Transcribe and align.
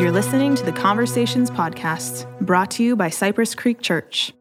You're 0.00 0.12
listening 0.12 0.54
to 0.54 0.64
the 0.64 0.72
Conversations 0.72 1.50
Podcast, 1.50 2.24
brought 2.40 2.70
to 2.70 2.82
you 2.82 2.96
by 2.96 3.10
Cypress 3.10 3.54
Creek 3.54 3.82
Church. 3.82 4.32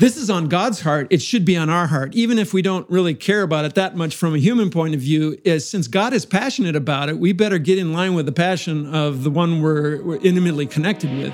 This 0.00 0.16
is 0.16 0.28
on 0.28 0.48
God's 0.48 0.80
heart. 0.80 1.06
It 1.10 1.22
should 1.22 1.44
be 1.44 1.56
on 1.56 1.70
our 1.70 1.86
heart, 1.86 2.12
even 2.16 2.40
if 2.40 2.52
we 2.52 2.60
don't 2.60 2.90
really 2.90 3.14
care 3.14 3.42
about 3.42 3.66
it 3.66 3.76
that 3.76 3.94
much 3.94 4.16
from 4.16 4.34
a 4.34 4.38
human 4.38 4.68
point 4.68 4.96
of 4.96 5.00
view. 5.00 5.38
Is 5.44 5.66
since 5.66 5.86
God 5.86 6.12
is 6.12 6.26
passionate 6.26 6.74
about 6.74 7.08
it, 7.08 7.20
we 7.20 7.32
better 7.32 7.58
get 7.58 7.78
in 7.78 7.92
line 7.92 8.14
with 8.14 8.26
the 8.26 8.32
passion 8.32 8.92
of 8.92 9.22
the 9.22 9.30
one 9.30 9.62
we're, 9.62 10.02
we're 10.02 10.16
intimately 10.16 10.66
connected 10.66 11.16
with. 11.16 11.32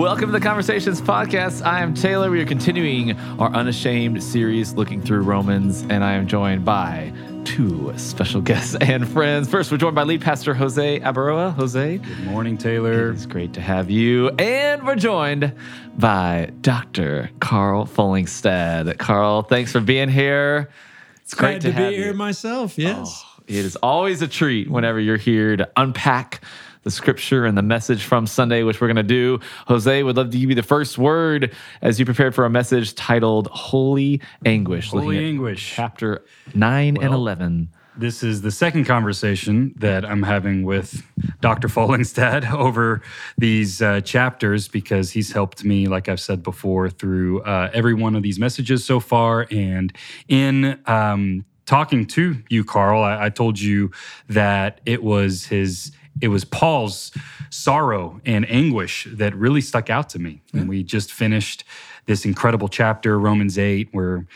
Welcome 0.00 0.28
to 0.28 0.32
the 0.32 0.40
Conversations 0.40 0.98
Podcast. 0.98 1.62
I 1.62 1.82
am 1.82 1.92
Taylor. 1.92 2.30
We 2.30 2.40
are 2.40 2.46
continuing 2.46 3.20
our 3.38 3.50
Unashamed 3.50 4.22
series 4.22 4.72
looking 4.72 5.02
through 5.02 5.20
Romans, 5.20 5.82
and 5.90 6.02
I 6.02 6.14
am 6.14 6.26
joined 6.26 6.64
by 6.64 7.12
two 7.44 7.92
special 7.98 8.40
guests 8.40 8.74
and 8.80 9.06
friends. 9.06 9.50
First, 9.50 9.70
we're 9.70 9.76
joined 9.76 9.94
by 9.94 10.04
lead 10.04 10.22
pastor 10.22 10.54
Jose 10.54 11.00
Abaroa. 11.00 11.52
Jose. 11.52 11.98
Good 11.98 12.24
morning, 12.24 12.56
Taylor. 12.56 13.10
It's 13.10 13.26
great 13.26 13.52
to 13.52 13.60
have 13.60 13.90
you. 13.90 14.30
And 14.38 14.86
we're 14.86 14.96
joined 14.96 15.52
by 15.98 16.50
Dr. 16.62 17.28
Carl 17.40 17.84
Follingstad. 17.84 18.96
Carl, 18.96 19.42
thanks 19.42 19.70
for 19.70 19.80
being 19.80 20.08
here. 20.08 20.70
It's 21.20 21.34
Glad 21.34 21.48
great 21.48 21.60
to, 21.60 21.68
to, 21.68 21.72
have 21.74 21.90
be 21.90 21.96
you. 21.96 22.04
here 22.04 22.14
myself. 22.14 22.78
Yes. 22.78 23.22
Oh, 23.22 23.42
it 23.46 23.66
is 23.66 23.76
always 23.76 24.22
a 24.22 24.28
treat 24.28 24.70
whenever 24.70 24.98
you're 24.98 25.18
here 25.18 25.58
to 25.58 25.70
unpack 25.76 26.40
the 26.82 26.90
scripture 26.90 27.44
and 27.44 27.56
the 27.56 27.62
message 27.62 28.04
from 28.04 28.26
Sunday, 28.26 28.62
which 28.62 28.80
we're 28.80 28.88
going 28.88 28.96
to 28.96 29.02
do. 29.02 29.40
Jose 29.66 30.02
would 30.02 30.16
love 30.16 30.30
to 30.30 30.38
give 30.38 30.48
you 30.48 30.54
the 30.54 30.62
first 30.62 30.98
word 30.98 31.54
as 31.82 31.98
you 31.98 32.04
prepared 32.04 32.34
for 32.34 32.44
a 32.44 32.50
message 32.50 32.94
titled 32.94 33.48
Holy 33.48 34.20
Anguish. 34.44 34.90
Holy 34.90 35.24
Anguish. 35.24 35.74
Chapter 35.74 36.24
9 36.54 36.96
and 36.96 37.14
11. 37.14 37.68
This 37.96 38.22
is 38.22 38.40
the 38.40 38.50
second 38.50 38.86
conversation 38.86 39.74
that 39.76 40.06
I'm 40.06 40.22
having 40.22 40.62
with 40.62 41.04
Dr. 41.42 41.68
Follingstad 41.68 42.50
over 42.54 43.02
these 43.36 43.82
uh, 43.82 44.00
chapters 44.00 44.68
because 44.68 45.10
he's 45.10 45.32
helped 45.32 45.64
me, 45.64 45.86
like 45.86 46.08
I've 46.08 46.20
said 46.20 46.42
before, 46.42 46.88
through 46.88 47.42
uh, 47.42 47.70
every 47.74 47.92
one 47.92 48.16
of 48.16 48.22
these 48.22 48.38
messages 48.38 48.84
so 48.84 49.00
far. 49.00 49.46
And 49.50 49.92
in 50.28 50.80
um, 50.86 51.44
talking 51.66 52.06
to 52.06 52.42
you, 52.48 52.64
Carl, 52.64 53.02
I, 53.02 53.26
I 53.26 53.28
told 53.28 53.60
you 53.60 53.90
that 54.28 54.80
it 54.86 55.02
was 55.02 55.46
his. 55.46 55.92
It 56.20 56.28
was 56.28 56.44
Paul's 56.44 57.12
sorrow 57.50 58.20
and 58.24 58.48
anguish 58.50 59.06
that 59.10 59.34
really 59.34 59.60
stuck 59.60 59.90
out 59.90 60.08
to 60.10 60.18
me. 60.18 60.42
And 60.52 60.68
we 60.68 60.82
just 60.82 61.12
finished 61.12 61.64
this 62.06 62.24
incredible 62.24 62.68
chapter, 62.68 63.18
Romans 63.18 63.58
8, 63.58 63.88
where 63.92 64.26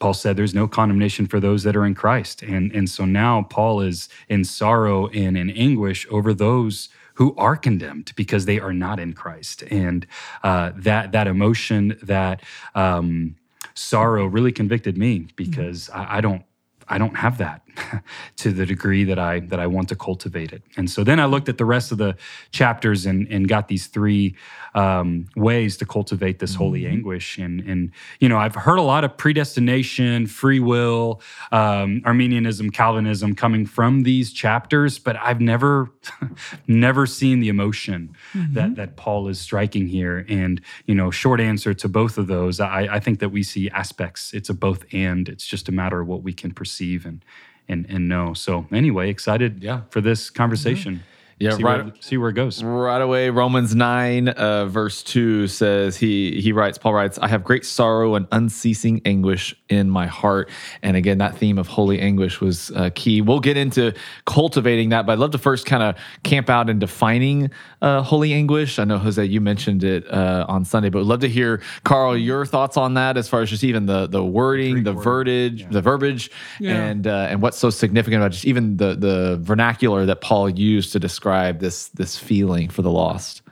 Paul 0.00 0.14
said 0.14 0.36
there's 0.36 0.54
no 0.54 0.66
condemnation 0.66 1.26
for 1.26 1.40
those 1.40 1.62
that 1.62 1.76
are 1.76 1.84
in 1.84 1.94
Christ. 1.94 2.42
And, 2.42 2.72
and 2.72 2.88
so 2.88 3.04
now 3.04 3.42
Paul 3.42 3.80
is 3.80 4.08
in 4.28 4.44
sorrow 4.44 5.08
and 5.08 5.36
in 5.36 5.50
anguish 5.50 6.06
over 6.10 6.34
those 6.34 6.88
who 7.14 7.34
are 7.36 7.56
condemned 7.56 8.12
because 8.16 8.46
they 8.46 8.58
are 8.58 8.72
not 8.72 8.98
in 8.98 9.12
Christ. 9.12 9.62
And 9.70 10.06
uh, 10.42 10.72
that, 10.74 11.12
that 11.12 11.26
emotion, 11.26 11.98
that 12.02 12.42
um, 12.74 13.36
sorrow 13.74 14.26
really 14.26 14.52
convicted 14.52 14.96
me 14.96 15.28
because 15.36 15.90
I, 15.90 16.18
I 16.18 16.20
don't 16.20 16.44
I 16.90 16.98
don't 16.98 17.16
have 17.16 17.38
that 17.38 17.62
to 18.36 18.52
the 18.52 18.66
degree 18.66 19.04
that 19.04 19.18
I 19.18 19.40
that 19.40 19.60
I 19.60 19.66
want 19.66 19.88
to 19.88 19.96
cultivate 19.96 20.52
it. 20.52 20.62
And 20.76 20.90
so 20.90 21.04
then 21.04 21.20
I 21.20 21.26
looked 21.26 21.48
at 21.48 21.58
the 21.58 21.64
rest 21.64 21.92
of 21.92 21.98
the 21.98 22.16
chapters 22.50 23.06
and 23.06 23.26
and 23.28 23.48
got 23.48 23.68
these 23.68 23.86
three 23.86 24.36
um, 24.74 25.26
ways 25.36 25.76
to 25.78 25.86
cultivate 25.86 26.38
this 26.38 26.54
holy 26.54 26.86
anguish. 26.86 27.38
And 27.38 27.60
and 27.60 27.90
you 28.20 28.28
know 28.28 28.38
I've 28.38 28.54
heard 28.54 28.78
a 28.78 28.82
lot 28.82 29.04
of 29.04 29.16
predestination, 29.16 30.26
free 30.26 30.60
will, 30.60 31.20
um, 31.52 32.02
Arminianism, 32.04 32.70
Calvinism 32.70 33.34
coming 33.34 33.66
from 33.66 34.02
these 34.02 34.32
chapters, 34.32 34.98
but 34.98 35.16
I've 35.16 35.40
never 35.40 35.90
never 36.66 37.06
seen 37.06 37.40
the 37.40 37.48
emotion 37.48 38.14
that 38.34 38.76
that 38.76 38.96
Paul 38.96 39.28
is 39.28 39.40
striking 39.40 39.86
here. 39.86 40.24
And 40.28 40.60
you 40.86 40.94
know, 40.94 41.10
short 41.10 41.40
answer 41.40 41.74
to 41.74 41.88
both 41.88 42.18
of 42.18 42.26
those, 42.26 42.60
I, 42.60 42.88
I 42.90 43.00
think 43.00 43.20
that 43.20 43.30
we 43.30 43.42
see 43.42 43.68
aspects. 43.70 44.32
It's 44.32 44.48
a 44.48 44.54
both 44.54 44.84
and. 44.92 45.28
It's 45.28 45.46
just 45.46 45.68
a 45.68 45.72
matter 45.72 46.00
of 46.00 46.08
what 46.08 46.22
we 46.22 46.32
can 46.32 46.52
perceive 46.52 47.06
and 47.06 47.24
and 47.70 47.86
and 47.88 48.08
know. 48.08 48.34
So 48.34 48.66
anyway, 48.72 49.08
excited 49.10 49.62
Yeah. 49.62 49.80
for 49.90 50.00
this 50.02 50.30
conversation. 50.30 51.00
Yeah, 51.40 51.56
see 51.56 51.62
right- 51.62 51.84
Where, 51.86 51.92
see 52.00 52.16
where 52.18 52.28
it 52.28 52.34
goes. 52.34 52.62
Right 52.62 53.00
away, 53.00 53.30
Romans 53.30 53.74
9, 53.74 54.28
uh, 54.28 54.66
verse 54.66 55.02
2 55.02 55.48
says, 55.48 55.96
he, 55.96 56.38
he 56.38 56.52
writes, 56.52 56.76
Paul 56.76 56.92
writes, 56.92 57.18
I 57.18 57.28
have 57.28 57.42
great 57.44 57.64
sorrow 57.64 58.14
and 58.14 58.26
unceasing 58.30 59.00
anguish 59.06 59.54
in 59.70 59.88
my 59.88 60.06
heart. 60.06 60.50
And 60.82 60.98
again, 60.98 61.16
that 61.18 61.38
theme 61.38 61.56
of 61.56 61.66
holy 61.66 61.98
anguish 61.98 62.42
was 62.42 62.70
uh, 62.72 62.90
key. 62.94 63.22
We'll 63.22 63.40
get 63.40 63.56
into 63.56 63.94
cultivating 64.26 64.90
that, 64.90 65.06
but 65.06 65.12
I'd 65.12 65.18
love 65.18 65.30
to 65.30 65.38
first 65.38 65.64
kind 65.64 65.82
of 65.82 65.96
camp 66.24 66.50
out 66.50 66.68
in 66.68 66.78
defining 66.78 67.50
uh, 67.80 68.02
holy 68.02 68.34
anguish. 68.34 68.78
I 68.78 68.84
know, 68.84 68.98
Jose, 68.98 69.24
you 69.24 69.40
mentioned 69.40 69.82
it 69.82 70.06
uh, 70.12 70.44
on 70.46 70.66
Sunday, 70.66 70.90
but 70.90 70.98
would 70.98 71.06
love 71.08 71.20
to 71.20 71.28
hear, 71.28 71.62
Carl, 71.84 72.18
your 72.18 72.44
thoughts 72.44 72.76
on 72.76 72.92
that 72.94 73.16
as 73.16 73.30
far 73.30 73.40
as 73.40 73.48
just 73.48 73.64
even 73.64 73.86
the, 73.86 74.06
the 74.06 74.22
wording, 74.22 74.82
the 74.84 74.92
verbiage, 74.92 75.66
the 75.70 75.80
verbiage, 75.80 76.30
Yeah. 76.58 76.76
and 76.84 77.06
uh, 77.06 77.28
and 77.30 77.40
what's 77.40 77.56
so 77.56 77.70
significant 77.70 78.20
about 78.22 78.32
just 78.32 78.44
even 78.44 78.76
the, 78.76 78.94
the 78.94 79.38
vernacular 79.40 80.04
that 80.04 80.20
Paul 80.20 80.50
used 80.50 80.92
to 80.92 80.98
describe 80.98 81.29
this 81.60 81.88
this 81.88 82.18
feeling 82.18 82.68
for 82.68 82.82
the 82.82 82.90
lost. 82.90 83.42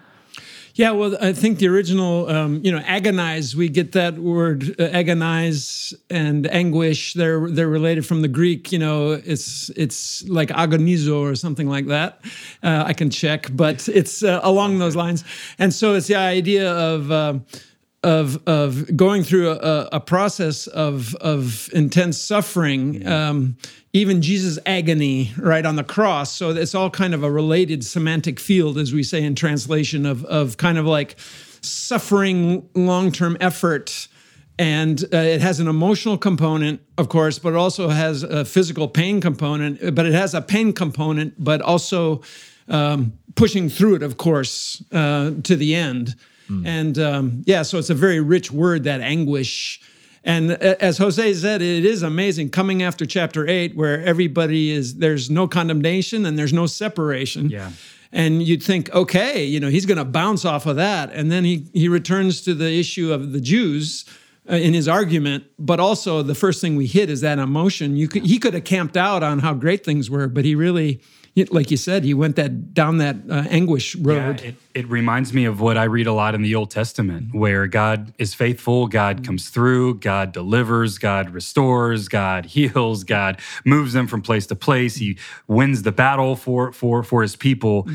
Yeah, 0.78 0.92
well, 0.92 1.16
I 1.20 1.32
think 1.32 1.58
the 1.58 1.66
original, 1.66 2.30
um, 2.30 2.60
you 2.62 2.70
know, 2.70 2.78
agonize. 2.78 3.56
We 3.56 3.68
get 3.68 3.90
that 3.92 4.16
word 4.16 4.76
uh, 4.78 4.84
agonize 4.84 5.92
and 6.08 6.46
anguish. 6.46 7.14
They're 7.14 7.50
they're 7.50 7.68
related 7.68 8.06
from 8.06 8.22
the 8.22 8.28
Greek. 8.28 8.70
You 8.70 8.78
know, 8.78 9.10
it's 9.10 9.70
it's 9.70 10.22
like 10.28 10.50
agonizo 10.50 11.18
or 11.18 11.34
something 11.34 11.68
like 11.68 11.86
that. 11.86 12.20
Uh, 12.62 12.84
I 12.86 12.92
can 12.92 13.10
check, 13.10 13.48
but 13.50 13.88
it's 13.88 14.22
uh, 14.22 14.38
along 14.44 14.78
those 14.78 14.94
lines. 14.94 15.24
And 15.58 15.74
so 15.74 15.94
it's 15.94 16.06
the 16.06 16.14
idea 16.14 16.72
of. 16.72 17.10
Of 18.02 18.40
of 18.46 18.96
going 18.96 19.24
through 19.24 19.50
a, 19.50 19.88
a 19.92 20.00
process 20.00 20.66
of 20.68 21.14
of 21.16 21.68
intense 21.72 22.18
suffering, 22.18 23.06
um, 23.06 23.56
even 23.92 24.22
Jesus' 24.22 24.58
agony 24.66 25.32
right 25.36 25.66
on 25.66 25.76
the 25.76 25.84
cross. 25.84 26.32
So 26.32 26.50
it's 26.50 26.74
all 26.74 26.90
kind 26.90 27.14
of 27.14 27.24
a 27.24 27.30
related 27.30 27.84
semantic 27.84 28.38
field, 28.38 28.78
as 28.78 28.92
we 28.92 29.02
say 29.02 29.22
in 29.22 29.34
translation, 29.34 30.06
of 30.06 30.24
of 30.26 30.56
kind 30.56 30.78
of 30.78 30.86
like 30.86 31.16
suffering, 31.60 32.68
long 32.74 33.12
term 33.12 33.36
effort. 33.40 34.08
And 34.60 35.04
uh, 35.12 35.18
it 35.18 35.40
has 35.40 35.60
an 35.60 35.68
emotional 35.68 36.18
component, 36.18 36.80
of 36.96 37.08
course, 37.08 37.38
but 37.38 37.50
it 37.50 37.56
also 37.56 37.90
has 37.90 38.24
a 38.24 38.44
physical 38.44 38.88
pain 38.88 39.20
component. 39.20 39.94
But 39.94 40.04
it 40.04 40.14
has 40.14 40.34
a 40.34 40.42
pain 40.42 40.72
component, 40.72 41.34
but 41.42 41.60
also 41.62 42.22
um, 42.68 43.12
pushing 43.36 43.68
through 43.68 43.96
it, 43.96 44.02
of 44.02 44.16
course, 44.16 44.82
uh, 44.90 45.32
to 45.44 45.54
the 45.54 45.76
end. 45.76 46.16
And 46.66 46.98
um, 46.98 47.42
yeah, 47.46 47.62
so 47.62 47.78
it's 47.78 47.90
a 47.90 47.94
very 47.94 48.20
rich 48.20 48.50
word, 48.50 48.84
that 48.84 49.00
anguish. 49.00 49.80
And 50.24 50.52
as 50.52 50.98
Jose 50.98 51.34
said, 51.34 51.62
it 51.62 51.84
is 51.84 52.02
amazing 52.02 52.50
coming 52.50 52.82
after 52.82 53.06
chapter 53.06 53.46
eight, 53.48 53.76
where 53.76 54.04
everybody 54.04 54.70
is 54.70 54.96
there's 54.96 55.30
no 55.30 55.46
condemnation 55.46 56.26
and 56.26 56.38
there's 56.38 56.52
no 56.52 56.66
separation. 56.66 57.50
Yeah. 57.50 57.70
And 58.10 58.42
you'd 58.42 58.62
think, 58.62 58.90
okay, 58.94 59.44
you 59.44 59.60
know, 59.60 59.68
he's 59.68 59.86
going 59.86 59.98
to 59.98 60.04
bounce 60.04 60.44
off 60.44 60.66
of 60.66 60.76
that, 60.76 61.12
and 61.12 61.30
then 61.30 61.44
he 61.44 61.66
he 61.72 61.88
returns 61.88 62.40
to 62.42 62.54
the 62.54 62.78
issue 62.78 63.12
of 63.12 63.32
the 63.32 63.40
Jews 63.40 64.06
uh, 64.50 64.54
in 64.54 64.74
his 64.74 64.88
argument. 64.88 65.44
But 65.58 65.78
also, 65.78 66.22
the 66.22 66.34
first 66.34 66.60
thing 66.60 66.76
we 66.76 66.86
hit 66.86 67.10
is 67.10 67.20
that 67.20 67.38
emotion. 67.38 67.96
You 67.96 68.08
could 68.08 68.24
he 68.24 68.38
could 68.38 68.54
have 68.54 68.64
camped 68.64 68.96
out 68.96 69.22
on 69.22 69.40
how 69.40 69.54
great 69.54 69.84
things 69.84 70.08
were, 70.08 70.26
but 70.26 70.44
he 70.44 70.54
really, 70.54 71.00
like 71.46 71.70
you 71.70 71.76
said, 71.76 72.04
he 72.04 72.14
went 72.14 72.36
that 72.36 72.74
down 72.74 72.98
that 72.98 73.16
uh, 73.28 73.44
anguish 73.48 73.96
road. 73.96 74.40
Yeah, 74.40 74.48
it, 74.48 74.54
it 74.74 74.88
reminds 74.88 75.32
me 75.32 75.44
of 75.44 75.60
what 75.60 75.76
I 75.76 75.84
read 75.84 76.06
a 76.06 76.12
lot 76.12 76.34
in 76.34 76.42
the 76.42 76.54
Old 76.54 76.70
Testament, 76.70 77.34
where 77.34 77.66
God 77.66 78.12
is 78.18 78.34
faithful, 78.34 78.86
God 78.86 79.24
comes 79.24 79.48
through, 79.48 79.96
God 79.96 80.32
delivers, 80.32 80.98
God 80.98 81.30
restores, 81.30 82.08
God 82.08 82.44
heals, 82.54 83.04
God 83.04 83.40
moves 83.64 83.92
them 83.92 84.06
from 84.06 84.22
place 84.22 84.46
to 84.46 84.56
place. 84.56 84.96
He 84.96 85.18
wins 85.46 85.82
the 85.82 85.92
battle 85.92 86.36
for 86.36 86.72
for 86.72 87.02
for 87.02 87.22
His 87.22 87.36
people, 87.36 87.88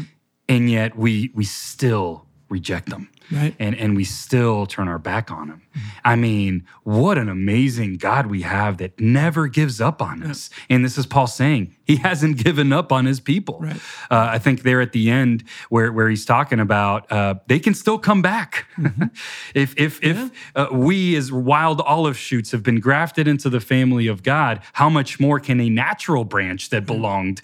and 0.48 0.70
yet 0.70 0.98
we 0.98 1.32
we 1.34 1.44
still 1.44 2.26
reject 2.50 2.90
them. 2.90 3.10
Right. 3.32 3.56
And, 3.60 3.76
and 3.76 3.96
we 3.96 4.04
still 4.04 4.66
turn 4.66 4.88
our 4.88 5.00
back 5.00 5.32
on 5.32 5.50
him. 5.50 5.62
I 6.06 6.16
mean, 6.16 6.66
what 6.84 7.18
an 7.18 7.30
amazing 7.30 7.98
God 7.98 8.28
we 8.28 8.42
have 8.42 8.78
that 8.78 9.00
never 9.00 9.48
gives 9.48 9.82
up 9.82 10.02
on 10.02 10.24
us. 10.24 10.50
And 10.70 10.84
this 10.84 10.98
is 10.98 11.06
Paul 11.06 11.28
saying 11.28 11.76
he 11.86 11.98
hasn't 11.98 12.38
given 12.44 12.72
up 12.72 12.92
on 12.92 13.06
his 13.06 13.20
people. 13.20 13.60
Right. 13.60 13.76
Uh, 14.12 14.28
I 14.32 14.40
think 14.40 14.64
there 14.64 14.82
at 14.82 14.92
the 14.92 15.10
end 15.10 15.44
where, 15.70 15.92
where 15.92 16.10
he's 16.10 16.26
talking 16.26 16.60
about 16.60 17.12
uh, 17.12 17.36
they 17.48 17.60
can 17.60 17.74
still 17.74 17.98
come 17.98 18.22
back. 18.22 18.68
if 19.56 19.74
if, 19.78 20.02
if 20.04 20.32
uh, 20.56 20.68
we 20.72 21.16
as 21.16 21.32
wild 21.32 21.82
olive 21.82 22.18
shoots 22.18 22.52
have 22.52 22.64
been 22.64 22.80
grafted 22.80 23.28
into 23.28 23.50
the 23.50 23.60
family 23.60 24.08
of 24.08 24.24
God, 24.24 24.62
how 24.74 24.90
much 24.90 25.20
more 25.20 25.40
can 25.40 25.60
a 25.60 25.70
natural 25.70 26.26
branch 26.26 26.70
that 26.70 26.86
belonged 26.86 27.42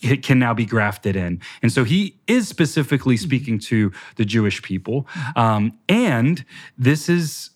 can 0.00 0.38
now 0.38 0.54
be 0.54 0.64
grafted 0.64 1.16
in? 1.16 1.40
And 1.62 1.72
so 1.72 1.84
he 1.84 2.16
is 2.26 2.48
specifically 2.48 3.16
speaking 3.16 3.58
to 3.60 3.92
the 4.16 4.24
Jewish 4.24 4.62
people. 4.62 5.06
Um, 5.34 5.78
and 5.88 6.44
this 6.78 7.08
is 7.08 7.50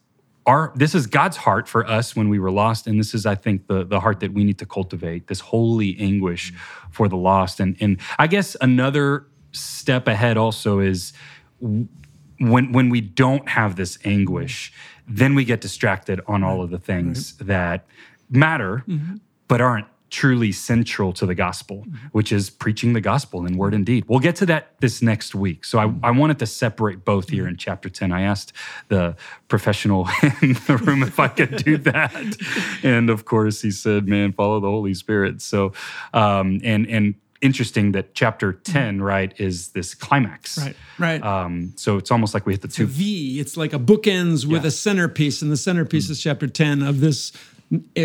our 0.47 0.73
this 0.75 0.95
is 0.95 1.07
God's 1.07 1.37
heart 1.37 1.69
for 1.69 1.87
us 1.87 2.17
when 2.17 2.29
we 2.29 2.39
were 2.39 2.51
lost, 2.51 2.87
and 2.87 2.99
this 2.99 3.15
is, 3.15 3.27
I 3.27 3.35
think, 3.35 3.67
the 3.67 3.85
the 3.85 4.01
heart 4.01 4.21
that 4.21 4.33
we 4.33 4.45
need 4.45 4.59
to 4.59 4.67
cultivate. 4.67 5.27
This 5.27 5.41
holy 5.41 5.99
anguish 5.99 6.53
for 6.91 7.09
the 7.09 7.17
lost, 7.17 7.61
and 7.61 7.77
and 7.81 8.01
I 8.19 8.27
guess 8.27 8.57
another 8.61 9.27
step 9.53 10.09
ahead 10.09 10.37
also 10.37 10.81
is 10.81 11.13
when 11.61 12.73
when 12.73 12.89
we 12.89 13.01
don't 13.01 13.49
have 13.49 13.77
this 13.77 13.99
anguish, 14.05 14.73
then 15.07 15.35
we 15.35 15.45
get 15.45 15.61
distracted 15.61 16.21
on 16.27 16.43
all 16.43 16.63
of 16.63 16.71
the 16.71 16.79
things 16.79 17.37
that 17.37 17.87
matter, 18.31 18.85
mm-hmm. 18.89 19.17
but 19.47 19.61
aren't 19.61 19.87
truly 20.11 20.53
central 20.53 21.13
to 21.15 21.27
the 21.27 21.35
gospel, 21.35 21.79
mm-hmm. 21.79 22.07
which 22.13 22.33
is 22.33 22.51
preaching 22.51 22.93
the 22.93 23.01
gospel 23.01 23.47
in 23.47 23.57
word 23.57 23.75
and 23.75 23.87
deed. 23.87 24.05
We'll 24.09 24.21
get 24.21 24.37
to 24.37 24.47
that 24.47 24.79
this 24.81 25.01
next 25.01 25.35
week. 25.35 25.65
So 25.65 25.79
I, 25.79 25.93
I 26.03 26.11
wanted 26.11 26.39
to 26.41 26.47
separate 26.47 27.05
both 27.05 27.29
here 27.29 27.47
in 27.47 27.57
chapter 27.57 27.89
10. 27.89 28.13
I 28.13 28.23
asked 28.23 28.53
the 28.89 29.17
professional 29.49 30.09
in 30.43 30.55
the 30.67 30.81
room 30.85 31.03
if 31.03 31.19
I 31.19 31.29
could 31.29 31.57
do 31.57 31.77
that. 31.79 32.37
And 32.83 33.09
of 33.09 33.25
course, 33.25 33.63
he 33.63 33.71
said, 33.71 34.09
man, 34.09 34.33
follow 34.33 34.61
the 34.61 34.69
Holy 34.69 34.95
Spirit. 34.95 35.41
So, 35.41 35.73
um, 36.13 36.61
and, 36.65 36.87
and, 36.89 37.15
interesting 37.41 37.93
that 37.93 38.15
chapter 38.15 38.53
10 38.53 39.01
right 39.01 39.33
is 39.41 39.69
this 39.69 39.95
climax 39.95 40.59
right 40.59 40.77
right 40.99 41.23
um, 41.23 41.73
so 41.77 41.97
it's 41.97 42.11
almost 42.11 42.35
like 42.35 42.45
we 42.45 42.53
hit 42.53 42.61
the 42.61 42.69
two 42.69 42.87
v 42.87 43.41
it's 43.41 43.57
like 43.57 43.73
a 43.73 43.79
bookends 43.79 44.45
with 44.45 44.63
yeah. 44.63 44.69
a 44.69 44.71
centerpiece 44.71 45.41
and 45.41 45.51
the 45.51 45.57
centerpiece 45.57 46.05
mm-hmm. 46.05 46.13
is 46.13 46.21
chapter 46.23 46.47
10 46.47 46.83
of 46.83 47.01
this 47.01 47.33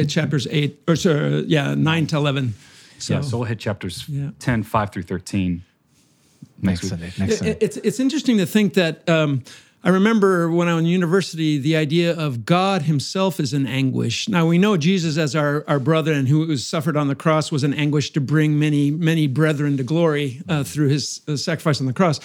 chapters 0.08 0.48
8 0.50 0.84
or 0.88 0.96
sorry 0.96 1.46
yeah 1.48 1.74
9 1.74 2.08
to 2.08 2.18
11 2.18 2.54
so, 3.00 3.14
yeah 3.14 3.22
so 3.22 3.38
we'll 3.38 3.46
hit 3.46 3.60
chapters 3.60 4.06
yeah. 4.08 4.30
10 4.40 4.64
5 4.64 4.92
through 4.92 5.04
13 5.04 5.64
next, 6.62 6.84
next 6.84 6.90
Sunday 6.90 7.14
next 7.18 7.38
Sunday. 7.38 7.52
It, 7.52 7.64
it's, 7.64 7.78
it's 7.78 8.00
interesting 8.00 8.38
to 8.38 8.46
think 8.46 8.76
that 8.76 9.08
um, 9.10 9.44
I 9.86 9.90
remember 9.90 10.50
when 10.50 10.68
I 10.68 10.74
was 10.74 10.84
in 10.84 10.90
university, 10.90 11.60
the 11.60 11.76
idea 11.76 12.18
of 12.18 12.44
God 12.44 12.82
Himself 12.82 13.40
is 13.40 13.54
in 13.54 13.68
anguish. 13.68 14.28
Now 14.28 14.48
we 14.48 14.58
know 14.58 14.78
Jesus 14.78 15.16
as 15.16 15.36
our, 15.36 15.64
our 15.68 15.78
brother 15.78 16.12
and 16.12 16.28
who 16.28 16.40
was 16.48 16.66
suffered 16.66 16.98
on 16.98 17.08
the 17.08 17.14
cross 17.14 17.52
was 17.52 17.64
in 17.64 17.72
anguish 17.72 18.10
to 18.14 18.20
bring 18.20 18.58
many, 18.58 18.90
many 18.90 19.28
brethren 19.28 19.78
to 19.78 19.84
glory 19.84 20.42
uh, 20.50 20.64
through 20.64 20.88
His 20.88 21.22
uh, 21.28 21.38
sacrifice 21.38 21.80
on 21.80 21.86
the 21.86 21.94
cross. 21.94 22.20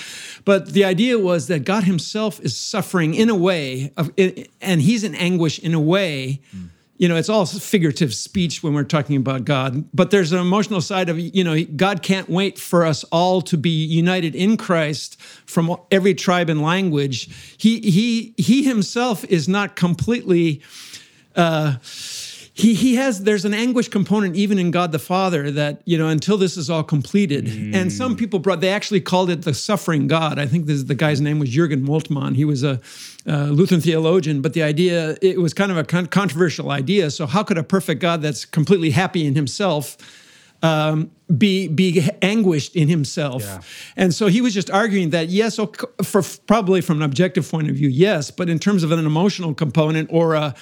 But 0.47 0.73
the 0.73 0.85
idea 0.85 1.19
was 1.19 1.49
that 1.49 1.67
God 1.67 1.85
Himself 1.85 2.41
is 2.41 2.57
suffering 2.57 3.13
in 3.13 3.29
a 3.29 3.35
way, 3.35 3.93
of, 3.99 4.11
and 4.17 4.81
He's 4.81 5.05
in 5.05 5.15
anguish 5.15 5.59
in 5.59 5.75
a 5.75 5.81
way. 5.81 6.41
Mm 6.57 6.69
you 7.00 7.08
know, 7.08 7.17
it's 7.17 7.31
all 7.31 7.47
figurative 7.47 8.12
speech 8.12 8.62
when 8.62 8.75
we're 8.75 8.85
talking 8.85 9.17
about 9.17 9.47
God, 9.47 9.87
but 9.94 10.11
there's 10.11 10.32
an 10.32 10.38
emotional 10.38 10.82
side 10.82 11.08
of, 11.08 11.19
you 11.19 11.43
know, 11.43 11.64
God 11.64 12.02
can't 12.02 12.29
wait 12.29 12.58
for 12.58 12.85
us 12.85 13.05
all 13.05 13.41
to 13.41 13.56
be 13.56 13.70
united 13.70 14.35
in 14.35 14.58
Christ 14.58 15.19
from 15.47 15.75
every 15.91 16.12
tribe 16.12 16.50
and 16.50 16.61
language. 16.61 17.56
He 17.56 17.81
he 17.81 18.35
he 18.37 18.64
himself 18.64 19.25
is 19.25 19.49
not 19.49 19.76
completely 19.76 20.61
uh, 21.37 21.76
he 22.61 22.75
he 22.75 22.95
has 22.97 23.25
there's 23.25 23.45
an 23.45 23.55
anguish 23.55 23.89
component 23.89 24.37
even 24.37 24.59
in 24.59 24.71
God 24.71 24.93
the 24.93 24.99
Father 24.99 25.51
that 25.51 25.81
you 25.85 25.97
know 25.97 26.09
until 26.09 26.37
this 26.37 26.57
is 26.57 26.69
all 26.69 26.83
completed. 26.83 27.47
Mm. 27.47 27.75
And 27.75 27.93
some 27.93 28.17
people 28.17 28.39
brought 28.39 28.61
they 28.61 28.69
actually 28.69 29.01
called 29.01 29.31
it 29.31 29.43
the 29.43 29.55
suffering 29.55 30.07
God. 30.07 30.39
I 30.39 30.47
think 30.47 30.67
this 30.67 30.85
the 30.85 30.95
guy's 30.95 31.21
name 31.21 31.39
was 31.39 31.51
Jürgen 31.51 31.85
Moltmann. 31.85 32.37
He 32.37 32.45
was 32.45 32.62
a, 32.62 32.81
a 33.27 33.47
Lutheran 33.47 33.81
theologian, 33.81 34.43
but 34.43 34.53
the 34.53 34.62
idea 34.62 35.17
it 35.23 35.41
was 35.41 35.55
kind 35.55 35.73
of 35.73 35.79
a 35.79 35.85
con- 35.85 36.07
controversial 36.07 36.71
idea. 36.71 37.11
So 37.11 37.27
how 37.27 37.43
could 37.43 37.59
a 37.59 37.62
perfect 37.62 38.01
God 38.01 38.23
that's 38.23 38.45
completely 38.45 38.91
happy 38.91 39.27
in 39.27 39.35
Himself 39.35 39.97
um, 40.62 41.11
be 41.37 41.69
be 41.69 42.09
anguished 42.23 42.77
in 42.77 42.89
himself. 42.89 43.43
Yeah. 43.43 43.61
And 43.97 44.15
so 44.15 44.27
he 44.27 44.41
was 44.41 44.53
just 44.53 44.71
arguing 44.71 45.11
that 45.11 45.29
yes, 45.29 45.59
for 46.03 46.23
probably 46.47 46.81
from 46.81 46.99
an 46.99 47.03
objective 47.03 47.49
point 47.51 47.71
of 47.71 47.77
view, 47.77 47.89
yes, 47.89 48.31
but 48.31 48.49
in 48.49 48.59
terms 48.59 48.83
of 48.83 48.93
an 48.93 49.05
emotional 49.05 49.55
component 49.55 50.11
or 50.12 50.35
a 50.35 50.55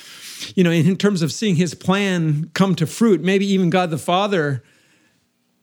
you 0.55 0.62
know, 0.65 0.71
in 0.71 0.97
terms 0.97 1.23
of 1.23 1.33
seeing 1.33 1.56
his 1.56 1.75
plan 1.75 2.50
come 2.55 2.75
to 2.77 2.87
fruit, 2.87 3.21
maybe 3.21 3.47
even 3.47 3.71
God 3.71 3.91
the 3.91 3.99
Father, 3.99 4.62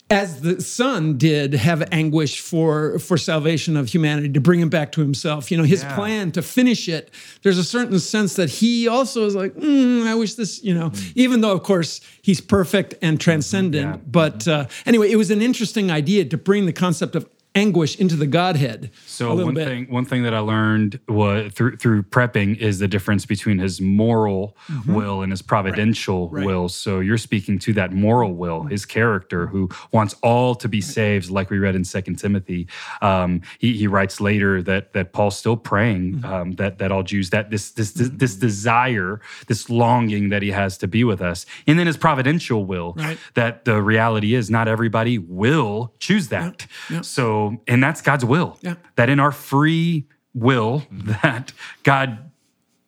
as 0.10 0.42
the 0.42 0.62
Son 0.62 1.18
did, 1.18 1.54
have 1.54 1.88
anguish 1.92 2.40
for 2.40 3.00
for 3.00 3.18
salvation 3.18 3.75
of 3.75 3.90
humanity 3.90 4.30
to 4.30 4.40
bring 4.40 4.60
him 4.60 4.69
back 4.69 4.92
to 4.94 5.02
Himself. 5.02 5.50
You 5.50 5.57
know, 5.57 5.63
His 5.63 5.81
yeah. 5.81 5.96
plan 5.96 6.31
to 6.34 6.42
finish 6.42 6.88
it. 6.88 7.10
There's 7.42 7.57
a 7.57 7.63
certain 7.63 8.00
sense 8.00 8.36
that 8.36 8.50
He 8.50 8.88
also 8.88 9.25
is 9.25 9.36
like, 9.36 9.56
mm, 9.56 10.06
I 10.06 10.13
wish 10.13 10.36
this. 10.36 10.63
You 10.63 10.75
know, 10.75 10.92
mm. 10.92 11.12
even 11.16 11.42
though 11.42 11.54
of 11.54 11.63
course 11.63 12.02
He's 12.22 12.40
perfect 12.40 12.94
and 13.02 13.19
transcendent. 13.19 13.96
Yeah. 13.96 14.02
But 14.06 14.48
uh, 14.48 14.68
anyway, 14.86 15.12
it 15.12 15.16
was 15.16 15.31
an 15.31 15.42
interesting 15.42 15.90
idea 15.90 16.25
to 16.25 16.38
bring 16.38 16.68
the 16.68 16.74
concept 16.74 17.16
of 17.16 17.28
anguish 17.56 17.98
into 17.98 18.16
the 18.16 18.28
Godhead. 18.28 18.92
So 19.16 19.36
one 19.36 19.54
bit. 19.54 19.68
thing 19.68 19.86
one 19.90 20.06
thing 20.06 20.24
that 20.24 20.34
I 20.34 20.40
learned 20.40 21.00
was 21.08 21.54
through 21.54 21.78
through 21.78 22.04
prepping 22.04 22.58
is 22.58 22.80
the 22.80 22.88
difference 22.88 23.26
between 23.26 23.60
his 23.60 23.80
moral 23.80 24.58
mm-hmm. 24.68 24.94
will 24.94 25.22
and 25.22 25.32
his 25.32 25.42
providential 25.42 26.30
right. 26.30 26.40
Right. 26.40 26.46
will. 26.46 26.70
So 26.70 27.00
you're 27.00 27.18
speaking 27.18 27.58
to 27.60 27.74
that 27.74 27.94
moral 27.94 28.34
will, 28.34 28.64
his 28.64 28.86
character 28.86 29.48
who 29.48 29.70
wants 29.92 30.16
all 30.22 30.54
to 30.56 30.68
be 30.68 30.82
saved, 30.82 31.30
like 31.30 31.50
we 31.50 31.60
read 31.60 31.76
in 31.76 31.86
Second 31.86 32.16
Timothy. 32.18 32.68
Um, 33.02 33.42
he, 33.60 33.74
he 33.74 33.88
writes 33.88 34.20
later 34.20 34.62
that 34.64 34.94
that 34.94 35.14
Paul's 35.14 35.38
still 35.38 35.58
praying 35.58 36.16
mm-hmm. 36.16 36.26
um, 36.26 36.52
that 36.54 36.80
that 36.80 36.92
all 36.92 37.04
Jews 37.04 37.30
that 37.30 37.50
this 37.50 37.72
this 37.72 37.94
this, 37.94 38.10
this 38.10 38.34
mm-hmm. 38.34 38.42
desire, 38.42 39.22
this 39.48 39.70
longing 39.70 40.30
that 40.30 40.42
he 40.42 40.52
has 40.52 40.78
to 40.80 40.88
be 40.88 41.04
with 41.04 41.22
us, 41.22 41.46
and 41.68 41.80
then 41.80 41.88
his 41.88 41.98
providential 41.98 42.66
will 42.66 42.94
right. 42.98 43.18
that 43.36 43.66
the 43.66 43.82
reality 43.82 44.36
is 44.36 44.50
not 44.50 44.68
everybody 44.68 45.18
will 45.18 45.94
choose 46.00 46.28
that. 46.30 46.68
Yep. 46.90 46.98
Yep. 46.98 47.06
So 47.06 47.62
and 47.68 47.82
that's 47.82 48.02
God's 48.02 48.26
will. 48.26 48.58
Yeah. 48.62 48.76
That 48.96 49.05
in 49.10 49.19
our 49.19 49.31
free 49.31 50.06
will, 50.34 50.81
mm-hmm. 50.81 51.12
that 51.24 51.52
God 51.84 52.31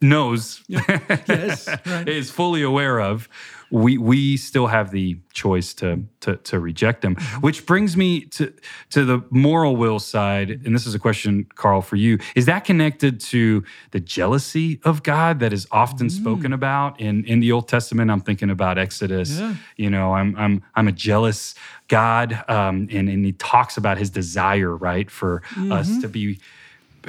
knows, 0.02 0.64
yeah. 0.68 0.82
yes, 1.28 1.68
right. 1.86 2.08
is 2.08 2.30
fully 2.30 2.62
aware 2.62 3.00
of, 3.00 3.28
we 3.72 3.98
we 3.98 4.38
still 4.38 4.68
have 4.68 4.92
the 4.92 5.20
choice 5.34 5.74
to 5.76 6.04
to, 6.22 6.38
to 6.38 6.60
reject 6.60 7.02
them. 7.02 7.16
Mm-hmm. 7.16 7.42
Which 7.42 7.66
brings 7.66 7.98
me 7.98 8.22
to 8.26 8.54
to 8.92 9.06
the 9.06 9.24
moral 9.30 9.76
will 9.76 10.00
side, 10.00 10.50
and 10.50 10.74
this 10.74 10.86
is 10.86 10.96
a 10.96 11.00
question, 11.00 11.46
Carl, 11.56 11.82
for 11.82 11.96
you. 11.96 12.20
Is 12.36 12.46
that 12.46 12.66
connected 12.66 13.20
to 13.22 13.64
the 13.92 14.00
jealousy 14.00 14.80
of 14.84 15.04
God 15.04 15.40
that 15.40 15.54
is 15.54 15.68
often 15.72 16.08
mm. 16.08 16.12
spoken 16.12 16.54
about 16.54 17.00
in 17.00 17.26
in 17.26 17.40
the 17.40 17.52
Old 17.52 17.68
Testament? 17.68 18.12
I'm 18.12 18.22
thinking 18.22 18.50
about 18.50 18.78
Exodus. 18.78 19.40
Yeah. 19.40 19.56
You 19.76 19.90
know, 19.90 20.14
I'm 20.14 20.36
I'm 20.38 20.64
I'm 20.76 20.88
a 20.88 20.94
jealous 20.94 21.56
God, 21.88 22.44
um, 22.48 22.88
and 22.92 23.10
and 23.10 23.26
he 23.26 23.34
talks 23.34 23.78
about 23.78 23.98
his 23.98 24.10
desire, 24.10 24.76
right, 24.76 25.10
for 25.10 25.42
mm-hmm. 25.52 25.72
us 25.72 26.00
to 26.00 26.08
be 26.08 26.40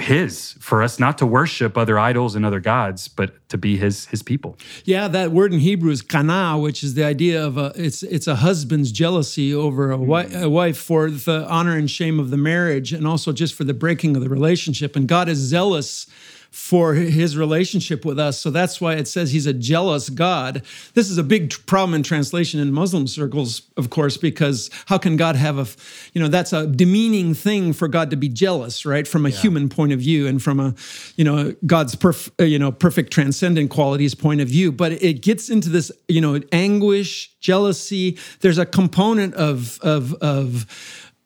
his 0.01 0.55
for 0.61 0.83
us 0.83 0.99
not 0.99 1.19
to 1.19 1.27
worship 1.27 1.77
other 1.77 1.99
idols 1.99 2.35
and 2.35 2.45
other 2.45 2.61
gods 2.61 3.09
but 3.09 3.49
to 3.49 3.59
be 3.59 3.77
his 3.77 4.07
his 4.07 4.23
people. 4.23 4.57
Yeah 4.85 5.09
that 5.09 5.33
word 5.33 5.53
in 5.53 5.61
hebrew 5.61 5.91
is 5.91 6.03
kana 6.03 6.59
which 6.59 6.83
is 6.83 6.95
the 6.95 7.05
idea 7.05 7.45
of 7.45 7.59
a 7.59 7.73
it's 7.75 8.03
it's 8.03 8.27
a 8.27 8.37
husband's 8.37 8.93
jealousy 8.93 9.55
over 9.55 9.91
a, 9.91 9.97
wi- 9.97 10.27
hmm. 10.29 10.43
a 10.45 10.49
wife 10.49 10.79
for 10.79 11.11
the 11.11 11.47
honor 11.49 11.77
and 11.77 11.91
shame 11.91 12.19
of 12.21 12.31
the 12.31 12.37
marriage 12.37 12.93
and 12.93 13.07
also 13.07 13.33
just 13.33 13.55
for 13.55 13.65
the 13.65 13.75
breaking 13.75 14.17
of 14.17 14.23
the 14.23 14.29
relationship. 14.29 14.97
And 14.97 15.09
god 15.09 15.29
is 15.29 15.39
zealous 15.39 16.07
for 16.51 16.95
his 16.95 17.37
relationship 17.37 18.05
with 18.05 18.19
us. 18.19 18.41
So 18.41 18.51
that's 18.51 18.81
why 18.81 18.95
it 18.95 19.07
says 19.07 19.31
he's 19.31 19.47
a 19.47 19.53
jealous 19.53 20.09
God. 20.09 20.63
This 20.95 21.11
is 21.11 21.19
a 21.19 21.23
big 21.23 21.55
problem 21.67 21.95
in 21.95 22.03
translation 22.03 22.59
in 22.59 22.73
Muslim 22.73 23.07
circles, 23.07 23.63
of 23.77 23.91
course, 23.91 24.17
because 24.17 24.71
how 24.87 24.99
can 24.99 25.17
God 25.17 25.37
have 25.37 25.59
a, 25.59 25.67
you 26.15 26.23
know, 26.23 26.29
that's 26.29 26.53
a 26.53 26.67
demeaning 26.67 27.35
thing 27.35 27.73
for 27.73 27.87
God 27.87 28.11
to 28.11 28.17
be 28.17 28.29
jealous, 28.29 28.87
right? 28.87 29.07
From 29.07 29.27
a 29.27 29.29
yeah. 29.29 29.37
human 29.37 29.69
point 29.69 29.93
of 29.93 30.01
view 30.01 30.27
and 30.27 30.43
from 30.43 30.59
a, 30.59 30.75
you 31.17 31.25
know, 31.25 31.55
God's 31.67 31.95
perf, 31.95 32.31
uh, 32.41 32.45
you 32.45 32.59
know, 32.59 32.73
perfect 32.73 33.13
transcendent 33.13 33.71
qualities 33.71 34.15
point 34.15 34.41
of 34.41 34.49
view. 34.49 34.73
But 34.73 34.93
it 34.93 35.23
gets 35.23 35.51
into 35.51 35.69
this, 35.69 35.93
you 36.09 36.21
know, 36.21 36.41
anguish, 36.51 37.37
jealousy. 37.41 38.19
There's 38.41 38.59
a 38.59 38.67
component 38.67 39.35
of, 39.35 39.79
of, 39.81 40.15
of, 40.15 40.67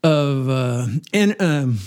of, 0.02 0.48
uh, 0.48 0.86
and, 1.12 1.36
um, 1.40 1.78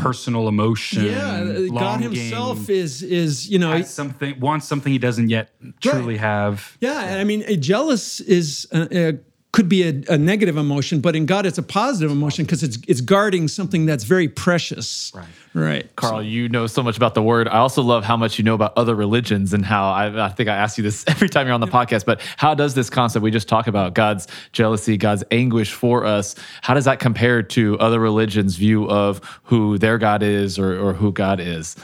personal 0.00 0.48
emotion. 0.48 1.04
Yeah, 1.04 1.40
uh, 1.40 1.68
God 1.68 2.00
Himself 2.00 2.68
is 2.68 3.02
is 3.02 3.48
you 3.48 3.58
know 3.58 3.82
something 3.82 4.38
wants 4.40 4.66
something 4.66 4.92
He 4.92 4.98
doesn't 4.98 5.28
yet 5.28 5.50
truly 5.80 6.14
right. 6.14 6.20
have. 6.20 6.76
Yeah, 6.80 7.18
I 7.18 7.24
mean, 7.24 7.60
jealous 7.60 8.20
is 8.20 8.66
a, 8.72 9.08
a 9.08 9.18
could 9.52 9.68
be 9.68 9.82
a, 9.82 10.02
a, 10.08 10.16
negative 10.16 10.56
emotion, 10.56 11.00
but 11.00 11.16
in 11.16 11.26
God 11.26 11.44
it's 11.44 11.58
a 11.58 11.62
positive 11.62 12.10
emotion 12.10 12.44
because 12.44 12.62
it's 12.62 12.78
it's 12.86 13.00
guarding 13.00 13.48
something 13.48 13.84
that's 13.84 14.04
very 14.04 14.28
precious. 14.28 15.12
Right. 15.14 15.26
Right. 15.52 15.96
Carl, 15.96 16.18
so. 16.18 16.20
you 16.20 16.48
know 16.48 16.68
so 16.68 16.82
much 16.82 16.96
about 16.96 17.14
the 17.14 17.22
word. 17.22 17.48
I 17.48 17.58
also 17.58 17.82
love 17.82 18.04
how 18.04 18.16
much 18.16 18.38
you 18.38 18.44
know 18.44 18.54
about 18.54 18.72
other 18.76 18.94
religions 18.94 19.52
and 19.52 19.64
how 19.64 19.90
I, 19.90 20.26
I 20.26 20.28
think 20.28 20.48
I 20.48 20.54
ask 20.54 20.78
you 20.78 20.84
this 20.84 21.04
every 21.08 21.28
time 21.28 21.46
you're 21.46 21.54
on 21.54 21.60
the 21.60 21.66
yeah. 21.66 21.72
podcast, 21.72 22.04
but 22.04 22.20
how 22.36 22.54
does 22.54 22.74
this 22.74 22.88
concept 22.88 23.24
we 23.24 23.32
just 23.32 23.48
talk 23.48 23.66
about 23.66 23.94
God's 23.94 24.28
jealousy, 24.52 24.96
God's 24.96 25.24
anguish 25.32 25.72
for 25.72 26.04
us, 26.04 26.36
how 26.62 26.74
does 26.74 26.84
that 26.84 27.00
compare 27.00 27.42
to 27.42 27.78
other 27.80 27.98
religions' 27.98 28.54
view 28.54 28.88
of 28.88 29.20
who 29.44 29.78
their 29.78 29.98
God 29.98 30.22
is 30.22 30.58
or, 30.58 30.78
or 30.78 30.92
who 30.92 31.10
God 31.10 31.40
is? 31.40 31.74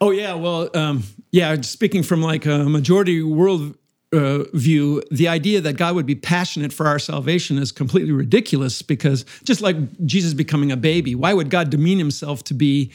Oh 0.00 0.10
yeah, 0.10 0.32
well, 0.32 0.70
um, 0.74 1.02
yeah. 1.30 1.60
Speaking 1.60 2.02
from 2.02 2.22
like 2.22 2.46
a 2.46 2.64
majority 2.64 3.22
world 3.22 3.76
uh, 4.12 4.44
view, 4.52 5.02
the 5.10 5.28
idea 5.28 5.60
that 5.60 5.74
God 5.74 5.94
would 5.94 6.06
be 6.06 6.14
passionate 6.14 6.72
for 6.72 6.86
our 6.86 6.98
salvation 6.98 7.58
is 7.58 7.70
completely 7.72 8.12
ridiculous 8.12 8.82
because 8.82 9.24
just 9.44 9.60
like 9.60 9.76
Jesus 10.04 10.34
becoming 10.34 10.72
a 10.72 10.76
baby, 10.76 11.14
why 11.14 11.32
would 11.32 11.50
God 11.50 11.70
demean 11.70 11.98
himself 11.98 12.42
to 12.44 12.54
be 12.54 12.90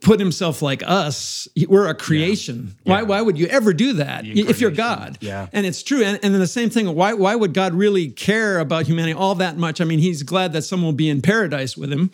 put 0.00 0.20
himself 0.20 0.62
like 0.62 0.82
us. 0.86 1.48
We're 1.68 1.88
a 1.88 1.94
creation. 1.94 2.76
Why, 2.84 3.02
why 3.02 3.20
would 3.22 3.38
you 3.38 3.46
ever 3.46 3.72
do 3.72 3.94
that 3.94 4.26
if 4.26 4.60
you're. 4.60 4.70
God? 4.70 5.16
Yeah. 5.20 5.48
And 5.52 5.64
it's 5.64 5.82
true. 5.82 6.02
And, 6.02 6.20
and 6.22 6.34
then 6.34 6.40
the 6.40 6.46
same 6.46 6.68
thing, 6.70 6.94
why, 6.94 7.14
why 7.14 7.34
would 7.34 7.54
God 7.54 7.72
really 7.72 8.10
care 8.10 8.58
about 8.58 8.86
humanity 8.86 9.14
all 9.14 9.34
that 9.36 9.56
much? 9.56 9.80
I 9.80 9.84
mean, 9.84 9.98
he's 9.98 10.22
glad 10.22 10.52
that 10.52 10.62
someone 10.62 10.86
will 10.86 10.92
be 10.92 11.08
in 11.08 11.22
paradise 11.22 11.76
with 11.76 11.90
him. 11.90 12.10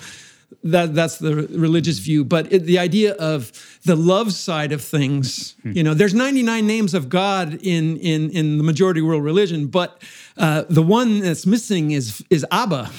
That, 0.64 0.94
that's 0.94 1.18
the 1.18 1.35
religious 1.35 1.99
view. 1.99 2.25
But 2.25 2.52
it, 2.52 2.64
the 2.64 2.78
idea 2.78 3.14
of 3.14 3.52
the 3.85 3.97
love 3.97 4.32
side 4.32 4.73
of 4.73 4.82
things, 4.82 5.54
you 5.64 5.82
know, 5.82 5.94
there's 5.94 6.14
99 6.14 6.66
names 6.66 6.94
of 6.94 7.09
God 7.09 7.54
in, 7.62 7.97
in, 7.99 8.30
in 8.30 8.59
the 8.59 8.64
majority 8.64 9.02
world 9.02 9.25
religion, 9.25 9.66
but 9.66 10.02
uh, 10.37 10.64
the 10.68 10.82
one 10.82 11.21
that's 11.21 11.47
missing 11.47 11.90
is, 11.92 12.25
is 12.30 12.47
Abba. 12.50 12.90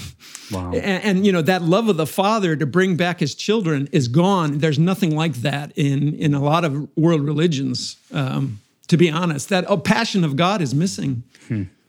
Wow. 0.52 0.72
And, 0.72 1.04
and, 1.04 1.26
you 1.26 1.32
know 1.32 1.42
that 1.42 1.62
love 1.64 1.88
of 1.88 1.98
the 1.98 2.06
father 2.06 2.56
to 2.56 2.66
bring 2.66 2.96
back 2.96 3.20
his 3.20 3.34
children 3.34 3.88
is 3.92 4.08
gone. 4.08 4.60
There's 4.60 4.78
nothing 4.78 5.16
like 5.16 5.36
that 5.36 5.72
in 5.76 6.14
in 6.16 6.34
a 6.34 6.44
lot 6.44 6.66
of 6.66 6.96
world 6.98 7.22
religions. 7.22 7.96
Um, 8.12 8.60
to 8.90 8.98
be 8.98 9.10
honest, 9.10 9.50
that 9.50 9.66
oh, 9.70 9.78
passion 9.78 10.24
of 10.24 10.36
God 10.36 10.62
is 10.62 10.76
missing. 10.76 11.24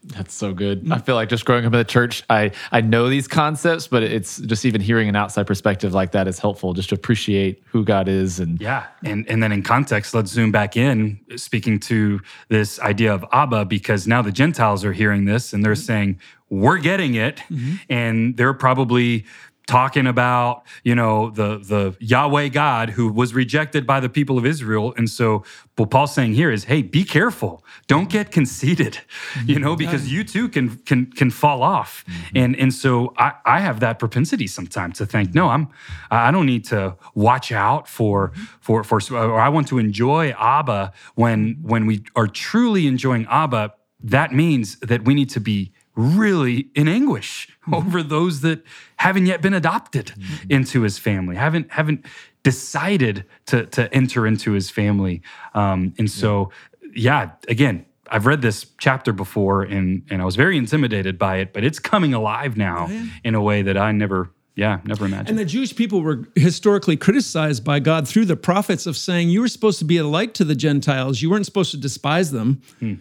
That's 0.07 0.33
so 0.33 0.53
good. 0.53 0.91
I 0.91 0.99
feel 0.99 1.15
like 1.15 1.29
just 1.29 1.45
growing 1.45 1.65
up 1.65 1.73
in 1.73 1.79
the 1.79 1.83
church, 1.83 2.23
I 2.29 2.51
I 2.71 2.81
know 2.81 3.09
these 3.09 3.27
concepts, 3.27 3.87
but 3.87 4.03
it's 4.03 4.37
just 4.37 4.65
even 4.65 4.81
hearing 4.81 5.09
an 5.09 5.15
outside 5.15 5.47
perspective 5.47 5.93
like 5.93 6.11
that 6.11 6.27
is 6.27 6.39
helpful 6.39 6.73
just 6.73 6.89
to 6.89 6.95
appreciate 6.95 7.63
who 7.65 7.83
God 7.83 8.07
is 8.07 8.39
and 8.39 8.61
Yeah, 8.61 8.85
and 9.03 9.27
and 9.29 9.41
then 9.41 9.51
in 9.51 9.63
context, 9.63 10.13
let's 10.13 10.31
zoom 10.31 10.51
back 10.51 10.77
in, 10.77 11.19
speaking 11.35 11.79
to 11.81 12.21
this 12.49 12.79
idea 12.79 13.13
of 13.13 13.25
Abba, 13.31 13.65
because 13.65 14.07
now 14.07 14.21
the 14.21 14.31
Gentiles 14.31 14.85
are 14.85 14.93
hearing 14.93 15.25
this 15.25 15.53
and 15.53 15.63
they're 15.63 15.73
mm-hmm. 15.73 15.81
saying 15.81 16.19
we're 16.49 16.77
getting 16.77 17.15
it, 17.15 17.37
mm-hmm. 17.49 17.75
and 17.89 18.37
they're 18.37 18.53
probably 18.53 19.25
talking 19.67 20.07
about 20.07 20.63
you 20.83 20.95
know 20.95 21.29
the 21.29 21.57
the 21.57 21.95
Yahweh 21.99 22.49
God 22.49 22.91
who 22.91 23.11
was 23.11 23.33
rejected 23.33 23.85
by 23.85 23.99
the 23.99 24.09
people 24.09 24.37
of 24.37 24.45
Israel, 24.45 24.93
and 24.97 25.09
so 25.09 25.43
what 25.75 25.89
Paul's 25.89 26.13
saying 26.13 26.33
here 26.33 26.51
is, 26.51 26.65
hey, 26.65 26.81
be 26.81 27.03
careful, 27.03 27.63
don't 27.87 28.09
get 28.09 28.31
conceited, 28.31 28.99
you 29.45 29.59
know, 29.59 29.75
mm-hmm. 29.75 29.79
because 29.79 30.11
you 30.11 30.23
too 30.23 30.49
can 30.49 30.77
can 30.77 31.07
can 31.07 31.31
fall 31.31 31.63
off, 31.63 32.05
mm-hmm. 32.07 32.37
and 32.37 32.55
and 32.57 32.73
so 32.73 33.13
I 33.17 33.33
I 33.45 33.59
have 33.59 33.79
that 33.79 33.99
propensity 33.99 34.47
sometimes 34.47 34.97
to 34.99 35.05
think, 35.05 35.33
no, 35.33 35.49
I'm 35.49 35.69
I 36.11 36.31
don't 36.31 36.45
need 36.45 36.65
to 36.65 36.95
watch 37.13 37.51
out 37.51 37.87
for 37.87 38.29
mm-hmm. 38.29 38.43
for 38.61 38.83
for 38.83 38.99
or 39.13 39.39
I 39.39 39.49
want 39.49 39.67
to 39.69 39.79
enjoy 39.79 40.31
Abba 40.31 40.93
when 41.15 41.59
when 41.61 41.85
we 41.85 42.03
are 42.15 42.27
truly 42.27 42.87
enjoying 42.87 43.25
Abba. 43.29 43.73
That 44.03 44.31
means 44.31 44.77
that 44.81 45.03
we 45.03 45.15
need 45.15 45.31
to 45.31 45.39
be 45.39 45.71
really 45.95 46.69
in 46.75 46.87
anguish 46.87 47.49
hmm. 47.61 47.73
over 47.73 48.03
those 48.03 48.41
that 48.41 48.63
haven't 48.97 49.25
yet 49.25 49.41
been 49.41 49.53
adopted 49.53 50.09
hmm. 50.09 50.51
into 50.51 50.81
his 50.81 50.97
family, 50.97 51.35
haven't 51.35 51.71
haven't 51.71 52.05
decided 52.43 53.25
to 53.47 53.65
to 53.67 53.93
enter 53.93 54.27
into 54.27 54.51
his 54.51 54.69
family. 54.69 55.21
Um, 55.53 55.93
and 55.97 56.09
so, 56.09 56.51
yeah, 56.93 57.31
again, 57.47 57.85
I've 58.09 58.25
read 58.25 58.41
this 58.41 58.67
chapter 58.77 59.13
before 59.13 59.63
and 59.63 60.03
and 60.09 60.21
I 60.21 60.25
was 60.25 60.35
very 60.35 60.57
intimidated 60.57 61.17
by 61.17 61.37
it, 61.37 61.53
but 61.53 61.63
it's 61.63 61.79
coming 61.79 62.13
alive 62.13 62.57
now 62.57 62.87
oh, 62.89 63.09
in 63.23 63.35
a 63.35 63.41
way 63.41 63.61
that 63.63 63.77
I 63.77 63.91
never, 63.91 64.31
yeah, 64.55 64.79
never 64.85 65.05
imagined. 65.05 65.29
And 65.29 65.39
the 65.39 65.45
Jewish 65.45 65.75
people 65.75 66.01
were 66.01 66.27
historically 66.35 66.97
criticized 66.97 67.63
by 67.63 67.79
God 67.79 68.07
through 68.07 68.25
the 68.25 68.37
prophets 68.37 68.85
of 68.85 68.95
saying 68.95 69.29
you 69.29 69.41
were 69.41 69.47
supposed 69.47 69.79
to 69.79 69.85
be 69.85 69.97
a 69.97 70.05
light 70.05 70.33
to 70.35 70.43
the 70.43 70.55
Gentiles. 70.55 71.21
You 71.21 71.29
weren't 71.29 71.45
supposed 71.45 71.71
to 71.71 71.77
despise 71.77 72.31
them. 72.31 72.61
Hmm. 72.79 72.95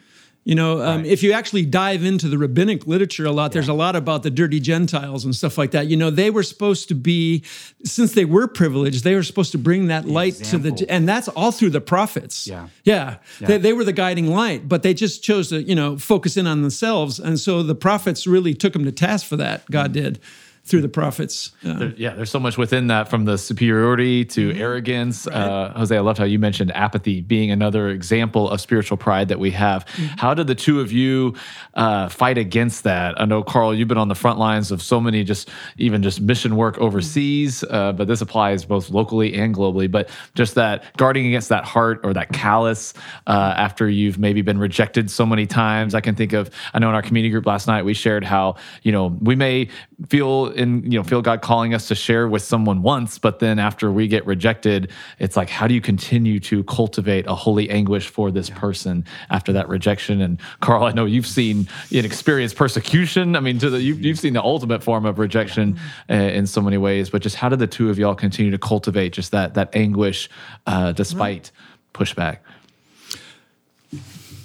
You 0.44 0.54
know, 0.54 0.82
um, 0.82 1.06
if 1.06 1.22
you 1.22 1.32
actually 1.32 1.64
dive 1.64 2.04
into 2.04 2.28
the 2.28 2.36
rabbinic 2.36 2.86
literature 2.86 3.24
a 3.24 3.32
lot, 3.32 3.52
there's 3.52 3.68
a 3.68 3.72
lot 3.74 3.96
about 3.96 4.22
the 4.22 4.30
dirty 4.30 4.60
Gentiles 4.60 5.24
and 5.24 5.34
stuff 5.34 5.56
like 5.56 5.70
that. 5.70 5.86
You 5.86 5.96
know, 5.96 6.10
they 6.10 6.28
were 6.28 6.42
supposed 6.42 6.88
to 6.88 6.94
be, 6.94 7.42
since 7.82 8.12
they 8.12 8.26
were 8.26 8.46
privileged, 8.46 9.04
they 9.04 9.14
were 9.14 9.22
supposed 9.22 9.52
to 9.52 9.58
bring 9.58 9.86
that 9.86 10.04
light 10.06 10.34
to 10.34 10.58
the, 10.58 10.84
and 10.90 11.08
that's 11.08 11.28
all 11.28 11.50
through 11.50 11.70
the 11.70 11.80
prophets. 11.80 12.46
Yeah. 12.46 12.68
Yeah. 12.84 13.16
They, 13.40 13.56
they 13.56 13.72
were 13.72 13.84
the 13.84 13.94
guiding 13.94 14.26
light, 14.26 14.68
but 14.68 14.82
they 14.82 14.92
just 14.92 15.22
chose 15.22 15.48
to, 15.48 15.62
you 15.62 15.74
know, 15.74 15.96
focus 15.96 16.36
in 16.36 16.46
on 16.46 16.60
themselves. 16.60 17.18
And 17.18 17.40
so 17.40 17.62
the 17.62 17.74
prophets 17.74 18.26
really 18.26 18.52
took 18.52 18.74
them 18.74 18.84
to 18.84 18.92
task 18.92 19.26
for 19.26 19.36
that. 19.36 19.64
God 19.70 19.92
did 19.92 20.20
through 20.64 20.80
the 20.80 20.88
prophets. 20.88 21.52
There- 21.62 21.92
yeah, 21.96 22.14
there's 22.14 22.30
so 22.30 22.40
much 22.40 22.56
within 22.56 22.86
that 22.86 23.08
from 23.10 23.26
the 23.26 23.36
superiority 23.36 24.24
to 24.24 24.52
arrogance. 24.54 25.26
Uh, 25.26 25.72
Jose, 25.76 25.94
I 25.94 26.00
loved 26.00 26.18
how 26.18 26.24
you 26.24 26.38
mentioned 26.38 26.74
apathy 26.74 27.20
being 27.20 27.50
another 27.50 27.90
example 27.90 28.48
of 28.48 28.60
spiritual 28.62 28.96
pride 28.96 29.28
that 29.28 29.38
we 29.38 29.50
have. 29.50 29.86
How 30.16 30.32
did 30.32 30.46
the 30.46 30.54
two 30.54 30.80
of 30.80 30.90
you 30.90 31.34
uh, 31.74 32.08
fight 32.08 32.38
against 32.38 32.84
that? 32.84 33.20
I 33.20 33.26
know, 33.26 33.42
Carl, 33.42 33.74
you've 33.74 33.88
been 33.88 33.98
on 33.98 34.08
the 34.08 34.14
front 34.14 34.38
lines 34.38 34.70
of 34.70 34.80
so 34.80 35.00
many 35.00 35.22
just 35.22 35.50
even 35.76 36.02
just 36.02 36.20
mission 36.22 36.56
work 36.56 36.78
overseas, 36.78 37.62
uh, 37.68 37.92
but 37.92 38.08
this 38.08 38.22
applies 38.22 38.64
both 38.64 38.88
locally 38.88 39.34
and 39.34 39.54
globally. 39.54 39.90
But 39.90 40.08
just 40.34 40.54
that 40.54 40.96
guarding 40.96 41.26
against 41.26 41.50
that 41.50 41.64
heart 41.66 42.00
or 42.04 42.14
that 42.14 42.32
callous 42.32 42.94
uh, 43.26 43.54
after 43.56 43.86
you've 43.88 44.18
maybe 44.18 44.40
been 44.40 44.58
rejected 44.58 45.10
so 45.10 45.26
many 45.26 45.46
times. 45.46 45.94
I 45.94 46.00
can 46.00 46.14
think 46.14 46.32
of, 46.32 46.48
I 46.72 46.78
know 46.78 46.88
in 46.88 46.94
our 46.94 47.02
community 47.02 47.30
group 47.30 47.44
last 47.44 47.66
night, 47.66 47.84
we 47.84 47.92
shared 47.92 48.24
how, 48.24 48.56
you 48.82 48.92
know, 48.92 49.08
we 49.20 49.34
may 49.36 49.68
feel 50.08 50.53
in, 50.54 50.82
you 50.90 50.98
know, 50.98 51.02
feel 51.02 51.22
God 51.22 51.42
calling 51.42 51.74
us 51.74 51.88
to 51.88 51.94
share 51.94 52.28
with 52.28 52.42
someone 52.42 52.82
once, 52.82 53.18
but 53.18 53.38
then 53.38 53.58
after 53.58 53.92
we 53.92 54.08
get 54.08 54.24
rejected, 54.26 54.90
it's 55.18 55.36
like, 55.36 55.48
how 55.48 55.66
do 55.66 55.74
you 55.74 55.80
continue 55.80 56.40
to 56.40 56.64
cultivate 56.64 57.26
a 57.26 57.34
holy 57.34 57.68
anguish 57.70 58.08
for 58.08 58.30
this 58.30 58.50
person 58.50 59.04
after 59.30 59.52
that 59.52 59.68
rejection? 59.68 60.20
And 60.20 60.40
Carl, 60.60 60.84
I 60.84 60.92
know 60.92 61.04
you've 61.04 61.26
seen 61.26 61.68
and 61.92 62.06
experienced 62.06 62.56
persecution. 62.56 63.36
I 63.36 63.40
mean, 63.40 63.58
to 63.58 63.70
the, 63.70 63.80
you've, 63.80 64.04
you've 64.04 64.18
seen 64.18 64.32
the 64.32 64.42
ultimate 64.42 64.82
form 64.82 65.06
of 65.06 65.18
rejection 65.18 65.78
uh, 66.10 66.14
in 66.14 66.46
so 66.46 66.60
many 66.60 66.78
ways, 66.78 67.10
but 67.10 67.22
just 67.22 67.36
how 67.36 67.48
did 67.48 67.58
the 67.58 67.66
two 67.66 67.90
of 67.90 67.98
y'all 67.98 68.14
continue 68.14 68.50
to 68.50 68.58
cultivate 68.58 69.12
just 69.12 69.32
that, 69.32 69.54
that 69.54 69.74
anguish 69.74 70.28
uh, 70.66 70.92
despite 70.92 71.50
pushback? 71.92 72.38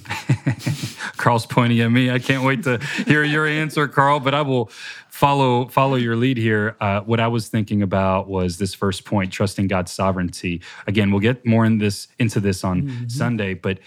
Carl's 1.17 1.45
pointing 1.45 1.79
at 1.81 1.91
me. 1.91 2.09
I 2.09 2.19
can't 2.19 2.43
wait 2.43 2.63
to 2.63 2.79
hear 3.05 3.23
your 3.23 3.45
answer, 3.45 3.87
Carl. 3.87 4.19
But 4.19 4.33
I 4.33 4.41
will 4.41 4.69
follow 5.09 5.67
follow 5.67 5.95
your 5.95 6.15
lead 6.15 6.37
here. 6.37 6.75
Uh, 6.79 7.01
what 7.01 7.19
I 7.19 7.27
was 7.27 7.49
thinking 7.49 7.81
about 7.81 8.27
was 8.27 8.57
this 8.57 8.73
first 8.73 9.05
point: 9.05 9.31
trusting 9.31 9.67
God's 9.67 9.91
sovereignty. 9.91 10.61
Again, 10.87 11.11
we'll 11.11 11.19
get 11.19 11.45
more 11.45 11.65
in 11.65 11.77
this 11.77 12.07
into 12.17 12.39
this 12.39 12.63
on 12.63 13.09
Sunday, 13.09 13.53
but. 13.53 13.79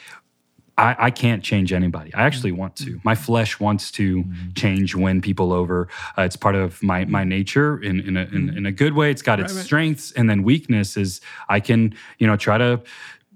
I, 0.79 0.97
I 0.99 1.11
can't 1.11 1.45
change 1.45 1.71
anybody. 1.71 2.15
I 2.15 2.23
actually 2.23 2.53
want 2.53 2.77
to. 2.77 2.99
My 3.05 3.15
flesh 3.15 3.61
wants 3.61 3.91
to 3.93 4.25
change, 4.55 4.95
win 4.95 5.21
people 5.21 5.53
over. 5.53 5.87
Uh, 6.17 6.23
it's 6.23 6.35
part 6.35 6.55
of 6.55 6.83
my 6.83 7.05
my 7.05 7.25
nature 7.25 7.79
in 7.79 8.01
in 8.01 8.17
a, 8.17 8.23
in, 8.23 8.57
in 8.57 8.65
a 8.65 8.73
good 8.73 8.95
way. 8.95 9.11
It's 9.11 9.21
got 9.21 9.39
its 9.39 9.55
strengths, 9.55 10.13
and 10.13 10.31
then 10.31 10.43
weakness 10.43 10.97
is 10.97 11.21
I 11.51 11.61
can 11.61 11.95
you 12.19 12.27
know 12.27 12.37
try 12.37 12.57
to 12.57 12.81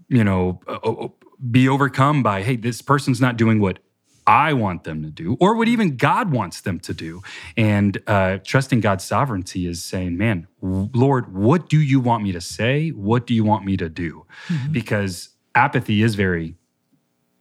you 0.08 0.24
know 0.24 0.60
uh, 0.66 0.78
uh, 0.82 1.08
be 1.50 1.68
overcome 1.68 2.22
by 2.22 2.42
hey 2.42 2.56
this 2.56 2.82
person's 2.82 3.20
not 3.20 3.36
doing 3.36 3.60
what 3.60 3.78
I 4.26 4.54
want 4.54 4.82
them 4.82 5.02
to 5.02 5.10
do, 5.10 5.36
or 5.40 5.54
what 5.54 5.68
even 5.68 5.96
God 5.96 6.32
wants 6.32 6.62
them 6.62 6.80
to 6.80 6.92
do. 6.92 7.22
And 7.56 8.02
uh, 8.08 8.38
trusting 8.42 8.80
God's 8.80 9.04
sovereignty 9.04 9.68
is 9.68 9.84
saying, 9.84 10.16
man, 10.16 10.48
Lord, 10.60 11.32
what 11.32 11.68
do 11.68 11.78
you 11.78 12.00
want 12.00 12.24
me 12.24 12.32
to 12.32 12.40
say? 12.40 12.88
What 12.88 13.26
do 13.26 13.34
you 13.34 13.44
want 13.44 13.64
me 13.64 13.76
to 13.76 13.88
do? 13.88 14.26
Because 14.72 15.28
apathy 15.54 16.02
is 16.02 16.16
very 16.16 16.56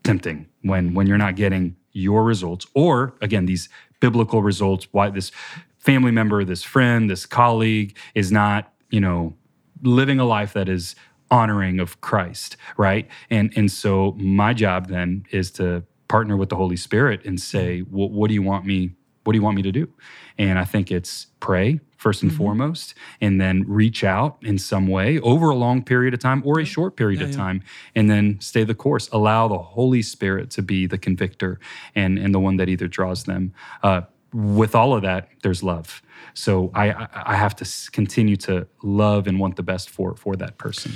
tempting 0.03 0.47
when 0.61 0.93
when 0.93 1.07
you're 1.07 1.17
not 1.17 1.35
getting 1.35 1.75
your 1.91 2.23
results, 2.23 2.67
or 2.75 3.15
again, 3.21 3.45
these 3.47 3.67
biblical 3.99 4.43
results, 4.43 4.87
why 4.91 5.09
this 5.09 5.31
family 5.79 6.11
member, 6.11 6.43
this 6.43 6.61
friend, 6.61 7.09
this 7.09 7.25
colleague 7.25 7.97
is 8.13 8.31
not, 8.31 8.71
you 8.91 8.99
know, 8.99 9.33
living 9.81 10.19
a 10.19 10.25
life 10.25 10.53
that 10.53 10.69
is 10.69 10.95
honoring 11.31 11.79
of 11.79 12.01
Christ, 12.01 12.57
right? 12.77 13.07
And 13.29 13.51
and 13.55 13.71
so 13.71 14.13
my 14.17 14.53
job 14.53 14.87
then 14.87 15.25
is 15.31 15.51
to 15.51 15.83
partner 16.07 16.37
with 16.37 16.49
the 16.49 16.55
Holy 16.55 16.77
Spirit 16.77 17.25
and 17.25 17.39
say, 17.39 17.79
what, 17.79 18.11
what 18.11 18.27
do 18.27 18.33
you 18.33 18.43
want 18.43 18.65
me? 18.65 18.91
What 19.23 19.33
do 19.33 19.39
you 19.39 19.43
want 19.43 19.55
me 19.55 19.63
to 19.63 19.71
do? 19.71 19.89
And 20.37 20.59
I 20.59 20.65
think 20.65 20.91
it's 20.91 21.27
pray 21.39 21.79
1st 22.05 22.23
and 22.23 22.33
foremost, 22.33 22.93
and 23.19 23.41
then 23.41 23.63
reach 23.67 24.03
out 24.03 24.37
in 24.43 24.59
some 24.59 24.87
way 24.87 25.19
over 25.21 25.49
a 25.49 25.55
long 25.55 25.83
period 25.83 26.13
of 26.13 26.19
time 26.19 26.43
or 26.45 26.59
a 26.59 26.65
short 26.65 26.95
period 26.95 27.21
of 27.21 27.31
time, 27.35 27.63
and 27.95 28.09
then 28.09 28.39
stay 28.39 28.63
the 28.63 28.75
course. 28.75 29.09
Allow 29.11 29.47
the 29.47 29.57
Holy 29.57 30.03
Spirit 30.03 30.51
to 30.51 30.61
be 30.61 30.85
the 30.85 30.99
convictor 30.99 31.59
and 31.95 32.19
and 32.19 32.33
the 32.35 32.39
one 32.39 32.57
that 32.57 32.69
either 32.69 32.87
draws 32.87 33.23
them. 33.23 33.53
Uh, 33.81 34.01
with 34.33 34.75
all 34.75 34.93
of 34.93 35.01
that, 35.01 35.29
there's 35.41 35.63
love. 35.63 36.03
So 36.35 36.69
I 36.75 36.91
I, 36.91 37.07
I 37.13 37.35
have 37.35 37.55
to 37.55 37.91
continue 37.91 38.35
to 38.37 38.67
love 38.83 39.25
and 39.25 39.39
want 39.39 39.55
the 39.55 39.63
best 39.63 39.89
for 39.89 40.15
for 40.15 40.35
that 40.35 40.59
person. 40.59 40.91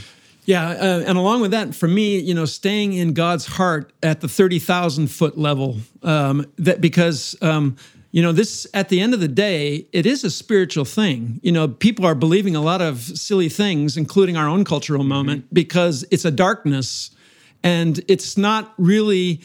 Yeah, 0.50 0.70
uh, 0.70 1.04
and 1.06 1.16
along 1.16 1.42
with 1.42 1.52
that, 1.52 1.76
for 1.76 1.88
me, 1.88 2.18
you 2.18 2.34
know, 2.34 2.46
staying 2.46 2.94
in 2.94 3.14
God's 3.14 3.46
heart 3.46 3.94
at 4.02 4.22
the 4.22 4.28
thirty 4.28 4.58
thousand 4.58 5.12
foot 5.12 5.38
level, 5.38 5.78
um, 6.02 6.44
that 6.58 6.82
because 6.82 7.36
um, 7.44 7.76
you 8.10 8.24
know 8.24 8.32
this 8.32 8.66
at 8.74 8.90
the 8.90 9.00
end 9.00 9.14
of 9.14 9.20
the 9.20 9.28
day, 9.28 9.86
it 9.94 10.08
is 10.08 10.24
a 10.24 10.32
spiritual 10.32 10.86
thing. 10.86 11.40
You 11.44 11.52
know, 11.52 11.68
people 11.68 12.04
are 12.04 12.16
believing 12.16 12.56
a 12.56 12.62
lot 12.62 12.82
of 12.82 13.00
silly 13.00 13.48
things, 13.48 13.96
including 13.96 14.38
our 14.38 14.50
own 14.50 14.64
cultural 14.64 15.04
moment, 15.04 15.54
because 15.54 16.04
it's 16.10 16.26
a 16.26 16.32
darkness, 16.32 17.12
and 17.62 18.04
it's 18.08 18.36
not 18.36 18.74
really 18.80 19.42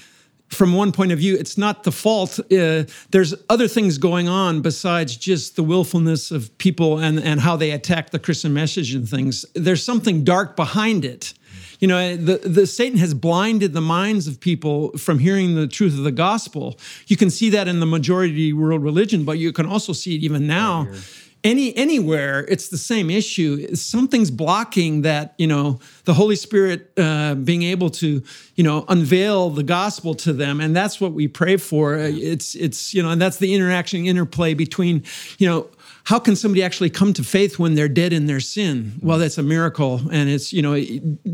from 0.55 0.73
one 0.73 0.93
point 0.93 1.13
of 1.13 1.19
view, 1.19 1.37
it's 1.37 1.59
not 1.59 1.85
the 1.85 1.93
fault. 1.93 2.39
Uh, 2.39 2.85
there's 3.11 3.35
other 3.49 3.69
things 3.69 3.99
going 3.99 4.29
on 4.29 4.63
besides 4.63 5.17
just 5.17 5.57
the 5.57 5.63
willfulness 5.63 6.31
of 6.31 6.57
people 6.59 6.99
and, 6.99 7.19
and 7.19 7.41
how 7.41 7.57
they 7.57 7.71
attack 7.71 8.11
the 8.11 8.19
Christian 8.19 8.55
message 8.55 8.95
and 8.95 9.09
things. 9.09 9.45
There's 9.55 9.85
something 9.85 10.25
dark 10.25 10.57
behind 10.57 11.05
it. 11.05 11.35
You 11.81 11.89
know, 11.89 12.17
the, 12.17 12.39
the 12.39 12.67
Satan 12.67 12.99
has 12.99 13.15
blinded 13.15 13.73
the 13.73 13.81
minds 13.81 14.27
of 14.27 14.41
people 14.41 14.97
from 14.97 15.19
hearing 15.19 15.55
the 15.55 15.67
truth 15.67 15.99
of 15.99 16.05
the 16.05 16.13
gospel. 16.13 16.79
You 17.07 17.17
can 17.17 17.31
see 17.31 17.51
that 17.51 17.69
in 17.69 17.81
the 17.81 17.87
majority 17.87 18.53
world 18.53 18.83
religion, 18.83 19.25
but 19.25 19.39
you 19.39 19.53
can 19.53 19.67
also 19.67 19.93
see 19.93 20.17
it 20.17 20.23
even 20.23 20.47
now. 20.47 20.85
Right 20.85 21.21
any 21.45 21.77
anywhere 21.77 22.41
it's 22.49 22.69
the 22.69 22.79
same 22.79 23.11
issue. 23.11 23.75
Something's 23.75 24.31
blocking 24.31 25.03
that 25.03 25.35
you 25.39 25.47
know 25.47 25.79
the 26.05 26.15
holy 26.15 26.37
spirit 26.37 26.91
uh, 26.97 27.35
being 27.35 27.63
able 27.63 27.91
to 27.91 28.23
you 28.57 28.65
know 28.65 28.85
unveil 28.89 29.51
the 29.51 29.63
gospel 29.63 30.15
to 30.17 30.33
them. 30.33 30.61
And 30.61 30.75
that's 30.75 31.01
what 31.01 31.13
we 31.13 31.29
pray 31.29 31.59
for. 31.59 31.97
It's 31.97 32.55
it's 32.55 32.95
you 32.95 33.03
know 33.03 33.11
and 33.11 33.21
that's 33.21 33.37
the 33.37 33.55
interaction 33.55 34.07
interplay 34.07 34.55
between 34.55 35.05
you 35.39 35.47
know 35.47 35.69
how 36.05 36.19
can 36.19 36.37
somebody 36.37 36.63
actually 36.63 36.91
come 36.91 37.15
to 37.15 37.25
faith 37.25 37.59
when 37.59 37.75
they're 37.75 37.89
dead 37.89 38.13
in 38.13 38.27
their 38.27 38.41
sin? 38.41 38.99
Well 39.03 39.19
that's 39.19 39.39
a 39.39 39.43
miracle. 39.43 40.01
And 40.11 40.31
it's 40.31 40.53
you 40.53 40.63
know 40.63 40.83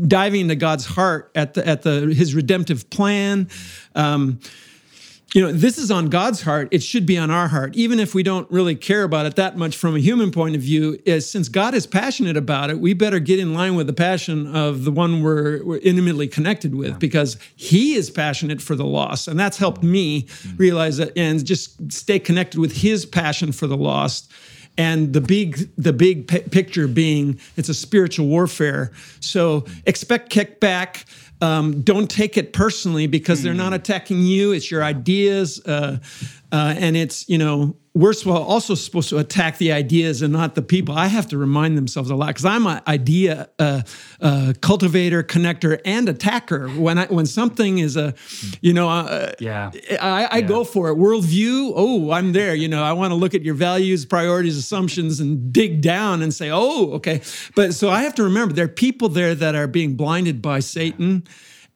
diving 0.07 0.41
into 0.41 0.55
god's 0.55 0.85
heart 0.85 1.31
at 1.35 1.53
the 1.53 1.65
at 1.65 1.83
the 1.83 2.13
his 2.13 2.35
redemptive 2.35 2.89
plan. 2.89 3.49
Um, 3.95 4.39
you 5.33 5.41
know, 5.41 5.51
this 5.51 5.77
is 5.77 5.89
on 5.89 6.09
God's 6.09 6.41
heart. 6.41 6.67
It 6.71 6.83
should 6.83 7.05
be 7.05 7.17
on 7.17 7.31
our 7.31 7.47
heart, 7.47 7.75
even 7.75 7.99
if 7.99 8.13
we 8.13 8.21
don't 8.21 8.49
really 8.51 8.75
care 8.75 9.03
about 9.03 9.25
it 9.25 9.37
that 9.37 9.57
much 9.57 9.77
from 9.77 9.95
a 9.95 9.99
human 9.99 10.29
point 10.31 10.55
of 10.55 10.61
view. 10.61 10.99
Is 11.05 11.29
since 11.29 11.47
God 11.47 11.73
is 11.73 11.87
passionate 11.87 12.35
about 12.35 12.69
it, 12.69 12.79
we 12.79 12.93
better 12.93 13.19
get 13.19 13.39
in 13.39 13.53
line 13.53 13.75
with 13.75 13.87
the 13.87 13.93
passion 13.93 14.53
of 14.53 14.83
the 14.83 14.91
one 14.91 15.21
we're, 15.21 15.63
we're 15.63 15.77
intimately 15.77 16.27
connected 16.27 16.75
with, 16.75 16.91
yeah. 16.91 16.97
because 16.97 17.37
He 17.55 17.93
is 17.93 18.09
passionate 18.09 18.61
for 18.61 18.75
the 18.75 18.85
lost, 18.85 19.29
and 19.29 19.39
that's 19.39 19.57
helped 19.57 19.83
me 19.83 20.23
mm-hmm. 20.23 20.57
realize 20.57 20.97
that 20.97 21.17
and 21.17 21.45
just 21.45 21.91
stay 21.93 22.19
connected 22.19 22.59
with 22.59 22.81
His 22.81 23.05
passion 23.05 23.53
for 23.53 23.67
the 23.67 23.77
lost 23.77 24.31
and 24.77 25.13
the 25.13 25.21
big 25.21 25.69
the 25.77 25.93
big 25.93 26.27
p- 26.27 26.39
picture 26.39 26.87
being 26.87 27.37
it's 27.57 27.67
a 27.67 27.73
spiritual 27.73 28.25
warfare 28.25 28.91
so 29.19 29.65
expect 29.85 30.31
kickback 30.31 31.03
um, 31.41 31.81
don't 31.81 32.09
take 32.09 32.37
it 32.37 32.53
personally 32.53 33.07
because 33.07 33.41
they're 33.41 33.53
not 33.53 33.69
hmm. 33.69 33.75
attacking 33.75 34.21
you. 34.21 34.51
It's 34.51 34.69
your 34.69 34.83
ideas, 34.83 35.59
uh, 35.65 35.97
uh, 36.51 36.75
and 36.77 36.95
it's 36.95 37.27
you 37.27 37.37
know 37.37 37.75
we're 37.93 38.13
also 38.25 38.73
supposed 38.73 39.09
to 39.09 39.17
attack 39.17 39.57
the 39.57 39.73
ideas 39.73 40.21
and 40.21 40.31
not 40.31 40.55
the 40.55 40.61
people. 40.61 40.95
I 40.95 41.07
have 41.07 41.27
to 41.29 41.37
remind 41.37 41.77
themselves 41.77 42.09
a 42.09 42.15
lot 42.15 42.27
because 42.27 42.45
I'm 42.45 42.65
an 42.65 42.81
idea 42.87 43.49
uh, 43.59 43.81
uh, 44.21 44.53
cultivator, 44.61 45.23
connector, 45.23 45.81
and 45.83 46.07
attacker. 46.07 46.69
When 46.69 46.97
I 46.97 47.07
when 47.07 47.25
something 47.25 47.79
is 47.79 47.97
a, 47.97 48.13
you 48.61 48.71
know, 48.71 48.87
uh, 48.87 49.33
yeah, 49.39 49.71
I, 49.99 50.25
I 50.25 50.37
yeah. 50.37 50.41
go 50.41 50.63
for 50.63 50.89
it. 50.89 50.97
Worldview, 50.97 51.73
oh, 51.75 52.11
I'm 52.11 52.31
there. 52.31 52.55
You 52.55 52.69
know, 52.69 52.81
I 52.81 52.93
want 52.93 53.11
to 53.11 53.15
look 53.15 53.35
at 53.35 53.43
your 53.43 53.55
values, 53.55 54.05
priorities, 54.05 54.55
assumptions, 54.55 55.19
and 55.19 55.51
dig 55.51 55.81
down 55.81 56.21
and 56.21 56.33
say, 56.33 56.49
oh, 56.49 56.91
okay. 56.93 57.21
But 57.55 57.73
so 57.73 57.89
I 57.89 58.03
have 58.03 58.15
to 58.15 58.23
remember 58.23 58.53
there 58.53 58.65
are 58.65 58.69
people 58.69 59.09
there 59.09 59.35
that 59.35 59.53
are 59.53 59.67
being 59.67 59.97
blinded 59.97 60.41
by 60.41 60.61
Satan. 60.61 61.25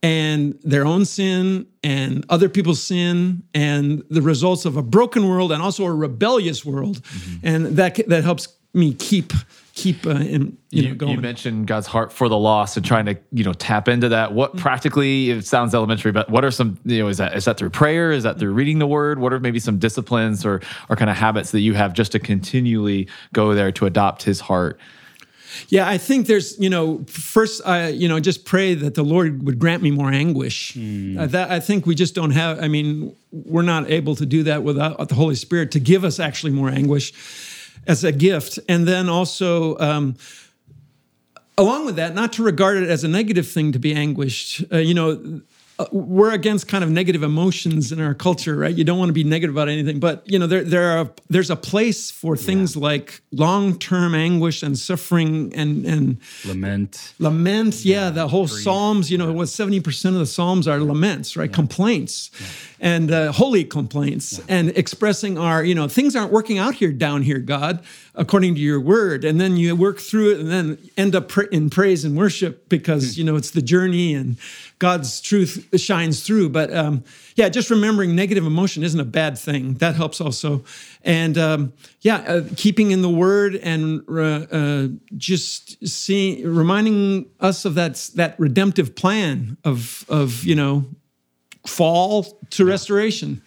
And 0.05 0.59
their 0.63 0.85
own 0.85 1.05
sin 1.05 1.65
and 1.83 2.25
other 2.29 2.47
people's 2.47 2.81
sin 2.81 3.41
and 3.53 4.03
the 4.09 4.21
results 4.21 4.65
of 4.65 4.77
a 4.77 4.83
broken 4.83 5.27
world 5.27 5.51
and 5.51 5.63
also 5.63 5.83
a 5.85 5.93
rebellious 5.93 6.63
world 6.63 7.01
mm-hmm. 7.01 7.47
and 7.47 7.65
that 7.77 8.07
that 8.07 8.23
helps 8.23 8.47
me 8.75 8.93
keep 8.93 9.33
keep 9.75 10.05
uh, 10.05 10.11
in, 10.11 10.57
you, 10.69 10.83
you, 10.83 10.89
know 10.89 10.95
going. 10.95 11.11
You 11.13 11.21
mentioned 11.21 11.67
God's 11.67 11.87
heart 11.87 12.11
for 12.11 12.29
the 12.29 12.37
lost 12.37 12.77
and 12.77 12.85
trying 12.85 13.05
to 13.05 13.17
you 13.31 13.43
know 13.43 13.53
tap 13.53 13.87
into 13.87 14.09
that. 14.09 14.33
What 14.33 14.51
mm-hmm. 14.51 14.59
practically 14.59 15.31
it 15.31 15.45
sounds 15.45 15.73
elementary, 15.73 16.11
but 16.11 16.29
what 16.29 16.43
are 16.43 16.51
some 16.51 16.77
you 16.85 16.99
know 16.99 17.07
is 17.07 17.17
that 17.17 17.35
is 17.35 17.45
that 17.45 17.57
through 17.57 17.69
prayer? 17.69 18.11
Is 18.11 18.23
that 18.23 18.39
through 18.39 18.53
reading 18.53 18.79
the 18.79 18.87
Word? 18.87 19.19
What 19.19 19.33
are 19.33 19.39
maybe 19.39 19.59
some 19.59 19.79
disciplines 19.79 20.45
or 20.45 20.61
or 20.89 20.95
kind 20.95 21.09
of 21.09 21.17
habits 21.17 21.51
that 21.51 21.61
you 21.61 21.73
have 21.73 21.93
just 21.93 22.11
to 22.13 22.19
continually 22.19 23.07
go 23.33 23.53
there 23.53 23.71
to 23.73 23.85
adopt 23.85 24.23
His 24.23 24.39
heart? 24.39 24.79
Yeah, 25.69 25.87
I 25.87 25.97
think 25.97 26.27
there's, 26.27 26.57
you 26.59 26.69
know, 26.69 27.03
first, 27.07 27.61
uh, 27.65 27.91
you 27.93 28.07
know, 28.07 28.19
just 28.19 28.45
pray 28.45 28.75
that 28.75 28.95
the 28.95 29.03
Lord 29.03 29.43
would 29.43 29.59
grant 29.59 29.81
me 29.83 29.91
more 29.91 30.11
anguish. 30.11 30.73
Mm. 30.73 31.17
Uh, 31.17 31.25
that, 31.27 31.51
I 31.51 31.59
think 31.59 31.85
we 31.85 31.95
just 31.95 32.15
don't 32.15 32.31
have, 32.31 32.61
I 32.63 32.67
mean, 32.67 33.15
we're 33.31 33.61
not 33.61 33.89
able 33.89 34.15
to 34.15 34.25
do 34.25 34.43
that 34.43 34.63
without 34.63 35.09
the 35.09 35.15
Holy 35.15 35.35
Spirit 35.35 35.71
to 35.71 35.79
give 35.79 36.03
us 36.03 36.19
actually 36.19 36.51
more 36.51 36.69
anguish 36.69 37.13
as 37.87 38.03
a 38.03 38.11
gift. 38.11 38.59
And 38.67 38.87
then 38.87 39.09
also, 39.09 39.77
um, 39.79 40.15
along 41.57 41.85
with 41.85 41.95
that, 41.95 42.13
not 42.13 42.33
to 42.33 42.43
regard 42.43 42.77
it 42.77 42.89
as 42.89 43.03
a 43.03 43.07
negative 43.07 43.47
thing 43.47 43.71
to 43.71 43.79
be 43.79 43.93
anguished. 43.93 44.63
Uh, 44.71 44.77
you 44.77 44.93
know, 44.93 45.41
uh, 45.77 45.85
we're 45.91 46.31
against 46.31 46.69
kind 46.69 46.85
of 46.85 46.89
negative 46.89 47.21
emotions 47.21 47.91
in 47.91 47.99
our 47.99 48.13
culture, 48.13 48.55
right? 48.55 48.73
You 48.73 48.85
don't 48.85 48.97
want 48.97 49.09
to 49.09 49.13
be 49.13 49.25
negative 49.25 49.53
about 49.53 49.67
anything, 49.67 49.99
but 49.99 50.23
you 50.25 50.39
know, 50.39 50.47
there 50.47 50.63
there 50.63 50.97
are 50.97 51.09
there's 51.29 51.49
a 51.49 51.55
place 51.57 52.09
for 52.09 52.37
things 52.37 52.75
yeah. 52.77 52.83
like 52.83 53.21
long 53.33 53.77
term 53.77 54.15
anguish 54.15 54.63
and 54.63 54.79
suffering 54.79 55.53
and 55.53 55.85
and 55.85 56.17
lament, 56.45 57.13
lament. 57.19 57.83
Yeah, 57.83 58.05
yeah 58.05 58.09
the 58.11 58.27
whole 58.29 58.47
grief. 58.47 58.63
Psalms. 58.63 59.11
You 59.11 59.17
know, 59.17 59.33
what 59.33 59.47
seventy 59.47 59.81
percent 59.81 60.15
of 60.15 60.19
the 60.19 60.25
Psalms 60.25 60.65
are 60.65 60.79
laments, 60.79 61.35
right? 61.35 61.49
Yeah. 61.49 61.55
Complaints, 61.55 62.31
and 62.79 63.11
uh, 63.11 63.33
holy 63.33 63.65
complaints, 63.65 64.39
and 64.47 64.69
expressing 64.77 65.37
our 65.37 65.61
you 65.61 65.75
know 65.75 65.89
things 65.89 66.15
aren't 66.15 66.31
working 66.31 66.57
out 66.57 66.75
here 66.75 66.93
down 66.93 67.21
here, 67.21 67.39
God, 67.39 67.83
according 68.13 68.55
to 68.55 68.61
your 68.61 68.79
word, 68.79 69.25
and 69.25 69.41
then 69.41 69.57
you 69.57 69.75
work 69.75 69.99
through 69.99 70.31
it, 70.31 70.39
and 70.39 70.49
then 70.49 70.77
end 70.95 71.15
up 71.15 71.37
in 71.51 71.69
praise 71.69 72.05
and 72.05 72.15
worship 72.15 72.69
because 72.69 73.15
hmm. 73.15 73.19
you 73.19 73.25
know 73.25 73.35
it's 73.35 73.51
the 73.51 73.61
journey 73.61 74.13
and 74.13 74.37
God's 74.79 75.21
truth 75.21 75.64
shines 75.75 76.23
through. 76.23 76.49
But 76.49 76.73
um, 76.73 77.03
yeah, 77.35 77.49
just 77.49 77.69
remembering 77.69 78.15
negative 78.15 78.45
emotion 78.45 78.83
isn't 78.83 78.99
a 78.99 79.05
bad 79.05 79.37
thing. 79.37 79.75
That 79.75 79.95
helps 79.95 80.21
also. 80.21 80.63
And 81.03 81.37
um, 81.37 81.73
yeah, 82.01 82.17
uh, 82.17 82.43
keeping 82.55 82.91
in 82.91 83.01
the 83.01 83.09
Word 83.09 83.55
and 83.55 84.03
uh, 84.09 84.21
uh, 84.21 84.87
just 85.17 85.87
seeing, 85.87 86.47
reminding 86.47 87.27
us 87.39 87.65
of 87.65 87.75
that 87.75 88.09
that 88.15 88.39
redemptive 88.39 88.95
plan 88.95 89.57
of 89.63 90.05
of 90.09 90.43
you 90.43 90.55
know 90.55 90.85
fall 91.65 92.23
to 92.51 92.65
restoration. 92.65 93.41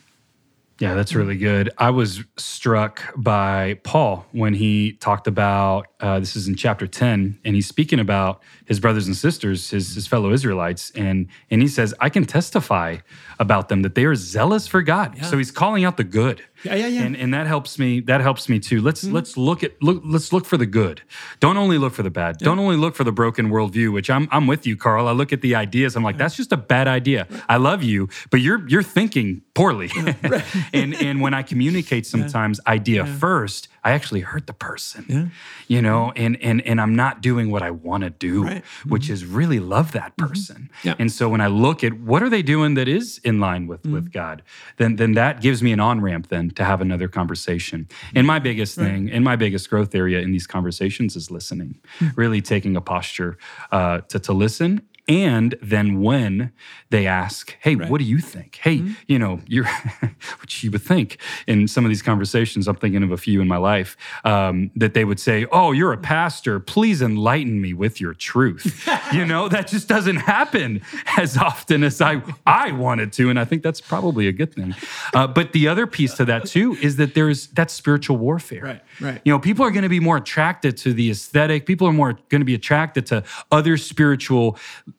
Yeah, 0.81 0.95
that's 0.95 1.13
really 1.13 1.37
good. 1.37 1.71
I 1.77 1.91
was 1.91 2.23
struck 2.37 3.03
by 3.17 3.81
Paul 3.83 4.27
when 4.31 4.55
he 4.55 4.93
talked 4.93 5.27
about 5.27 5.89
uh, 5.99 6.21
this 6.21 6.37
is 6.37 6.47
in 6.47 6.55
chapter 6.55 6.87
10, 6.87 7.41
and 7.45 7.55
he's 7.57 7.67
speaking 7.67 7.99
about 7.99 8.41
his 8.69 8.79
brothers 8.79 9.07
and 9.07 9.17
sisters, 9.17 9.71
his, 9.71 9.95
his 9.95 10.07
fellow 10.07 10.31
Israelites. 10.31 10.93
And, 10.95 11.27
and 11.51 11.63
he 11.63 11.69
says, 11.69 11.95
I 12.01 12.11
can 12.11 12.25
testify 12.25 12.99
about 13.39 13.69
them 13.69 13.83
that 13.83 13.95
they 13.95 14.05
are 14.05 14.15
zealous 14.15 14.67
for 14.67 14.83
God. 14.83 15.17
Yeah. 15.17 15.25
So 15.25 15.39
he's 15.39 15.51
calling 15.51 15.85
out 15.85 15.97
the 15.97 16.05
good. 16.05 16.43
Yeah, 16.65 16.75
yeah, 16.75 16.87
yeah. 16.89 17.03
And, 17.03 17.17
and 17.17 17.35
that 17.35 17.47
helps 17.47 17.79
me. 17.79 18.01
That 18.01 18.21
helps 18.21 18.49
me 18.49 18.59
too. 18.59 18.81
Let's 18.81 19.05
mm-hmm. 19.05 19.15
let's 19.15 19.37
look 19.37 19.63
at 19.63 19.81
look. 19.81 20.03
Let's 20.05 20.33
look 20.33 20.45
for 20.45 20.57
the 20.57 20.67
good. 20.67 21.03
Don't 21.39 21.57
only 21.57 21.79
look 21.79 21.95
for 21.95 22.03
the 22.03 22.11
bad. 22.11 22.39
Yeah. 22.41 22.47
Don't 22.47 22.59
only 22.59 22.77
look 22.77 22.97
for 22.97 23.05
the 23.05 23.13
broken 23.13 23.49
worldview. 23.49 23.93
Which 23.93 24.11
I'm 24.11 24.29
I'm 24.33 24.49
with 24.49 24.67
you, 24.67 24.77
Carl. 24.77 25.07
I 25.07 25.13
look 25.13 25.33
at 25.33 25.41
the 25.41 25.55
ideas. 25.55 25.95
I'm 25.95 26.03
like, 26.03 26.19
that's 26.19 26.37
just 26.37 26.53
a 26.53 26.57
bad 26.57 26.89
idea. 26.89 27.29
I 27.49 27.59
love 27.59 27.85
you, 27.85 28.09
but 28.31 28.41
you're 28.41 28.69
you're 28.69 28.83
thinking 28.83 29.43
poorly. 29.55 29.91
Right. 30.29 30.45
and 30.73 30.95
and 30.95 31.21
when 31.21 31.33
I 31.33 31.43
communicate, 31.43 32.05
sometimes 32.05 32.61
yeah. 32.67 32.73
idea 32.73 33.07
first, 33.07 33.69
I 33.85 33.93
actually 33.93 34.21
hurt 34.21 34.47
the 34.47 34.53
person. 34.53 35.05
Yeah. 35.09 35.27
You 35.69 35.83
know, 35.83 36.13
and 36.17 36.41
and 36.43 36.61
and 36.63 36.81
I'm 36.81 36.95
not 36.95 37.21
doing 37.21 37.51
what 37.51 37.63
I 37.63 37.71
want 37.71 38.05
to 38.05 38.11
do, 38.11 38.45
right. 38.45 38.63
mm-hmm. 38.63 38.91
which 38.91 39.11
is 39.11 39.25
really 39.25 39.61
love 39.61 39.93
that 39.93 40.17
mm-hmm. 40.17 40.29
person. 40.29 40.57
Mm-hmm. 40.57 40.89
Yeah. 40.89 40.95
And 40.99 41.13
so 41.13 41.29
when 41.29 41.41
I 41.41 41.47
look 41.47 41.85
at 41.85 41.93
what 41.95 42.23
are 42.23 42.29
they 42.29 42.43
doing 42.43 42.75
that 42.75 42.89
is 42.89 43.19
in 43.25 43.41
line 43.41 43.67
with 43.67 43.83
mm-hmm. 43.83 43.95
with 43.95 44.13
God, 44.13 44.43
then 44.77 44.97
then 44.97 45.13
that 45.13 45.41
gives 45.41 45.63
me 45.63 45.73
an 45.73 45.81
on 45.81 46.01
ramp 46.01 46.29
then 46.29 46.51
to 46.51 46.65
have 46.65 46.81
another 46.81 47.09
conversation. 47.09 47.89
And 48.15 48.27
my 48.27 48.39
biggest 48.39 48.77
right. 48.77 48.87
thing, 48.87 49.11
and 49.11 49.25
my 49.25 49.37
biggest 49.37 49.71
growth 49.71 49.95
area 49.95 50.21
in 50.21 50.33
these 50.33 50.47
conversations 50.47 51.17
is 51.17 51.31
listening, 51.31 51.79
hmm. 51.99 52.09
really 52.17 52.41
taking 52.41 52.77
a 52.77 52.81
posture 52.81 53.39
uh, 53.73 54.01
to 54.09 54.19
to 54.19 54.33
listen 54.33 54.83
and 55.09 55.55
then 55.63 56.03
when 56.03 56.53
they 56.91 57.07
ask, 57.07 57.57
hey, 57.61 57.77
right. 57.77 57.91
what 57.91 57.99
do 57.99 58.05
you 58.05 58.19
think? 58.19 58.59
Hey, 58.63 58.79
mm-hmm. 58.79 58.93
you 59.07 59.19
know, 59.19 59.41
you're, 59.47 59.67
which 60.41 60.63
you 60.63 60.71
would 60.71 60.83
think 60.83 61.19
in 61.47 61.67
some 61.67 61.85
of 61.87 61.89
these 61.89 62.03
conversations, 62.03 62.69
I'm 62.69 62.77
thinking 62.77 63.03
of 63.03 63.11
a 63.11 63.17
few 63.17 63.41
in 63.41 63.49
my 63.49 63.57
life, 63.57 63.97
um, 64.25 64.71
that 64.77 64.93
they 64.93 65.07
would 65.07 65.19
say, 65.19 65.47
oh, 65.51 65.73
you're 65.73 65.95
a 65.95 65.99
pastor. 65.99 66.61
Please 66.61 67.01
enlighten 67.01 67.61
me 67.61 67.73
with 67.73 68.03
your 68.03 68.13
truth. 68.13 68.87
you 69.13 69.25
know, 69.25 69.49
that 69.49 69.69
just 69.69 69.89
doesn't 69.89 70.17
happen 70.17 70.83
as 71.17 71.39
often 71.39 71.85
as 71.85 72.03
I, 72.03 72.23
I 72.47 72.73
wanted 72.73 73.13
to. 73.15 73.31
And 73.31 73.41
I 73.41 73.47
think 73.47 73.63
that's 73.63 73.81
probably 73.81 74.29
a 74.29 74.33
good 74.33 74.53
thing. 74.55 74.75
Uh, 75.15 75.27
but 75.27 75.53
the 75.53 75.69
other 75.69 75.87
piece 75.87 76.15
to 76.15 76.27
that 76.27 76.45
too 76.45 76.77
is 76.83 76.97
that 76.97 77.15
there's, 77.15 77.47
that's 77.49 77.73
spiritual 77.73 78.19
warfare. 78.19 78.63
Right, 78.63 78.83
right. 79.01 79.21
You 79.25 79.33
know, 79.33 79.39
people 79.39 79.65
are 79.65 79.71
going 79.71 79.85
to 79.85 79.89
be 79.89 80.01
more 80.01 80.19
attracted 80.19 80.77
to 80.79 80.93
the 80.93 81.11
aesthetic. 81.11 81.65
People 81.65 81.87
are 81.87 81.93
more 81.93 82.19
going 82.29 82.43
to 82.43 82.47
be 82.47 82.55
attracted 82.55 83.07
to 83.07 83.25
other 83.51 83.79
spiritual 83.79 84.59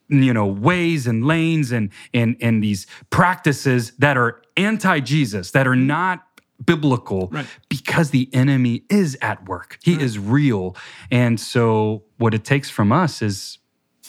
you 0.10 0.34
know 0.34 0.46
ways 0.46 1.08
and 1.08 1.26
lanes 1.26 1.72
and 1.72 1.92
and 2.14 2.36
and 2.42 2.64
these 2.64 2.88
practices 3.10 3.92
that 4.00 4.18
are 4.18 4.42
anti-jesus 4.58 5.52
that 5.52 5.68
are 5.68 5.72
mm-hmm. 5.72 5.88
not 5.88 6.26
biblical 6.66 7.30
right. 7.32 7.46
because 7.70 8.12
the 8.12 8.30
enemy 8.34 8.84
is 8.90 9.18
at 9.22 9.48
work. 9.48 9.80
He 9.82 9.94
right. 9.94 10.02
is 10.02 10.20
real. 10.20 10.76
And 11.10 11.40
so 11.40 12.04
what 12.18 12.34
it 12.34 12.44
takes 12.44 12.70
from 12.70 12.92
us 12.92 13.22
is 13.22 13.60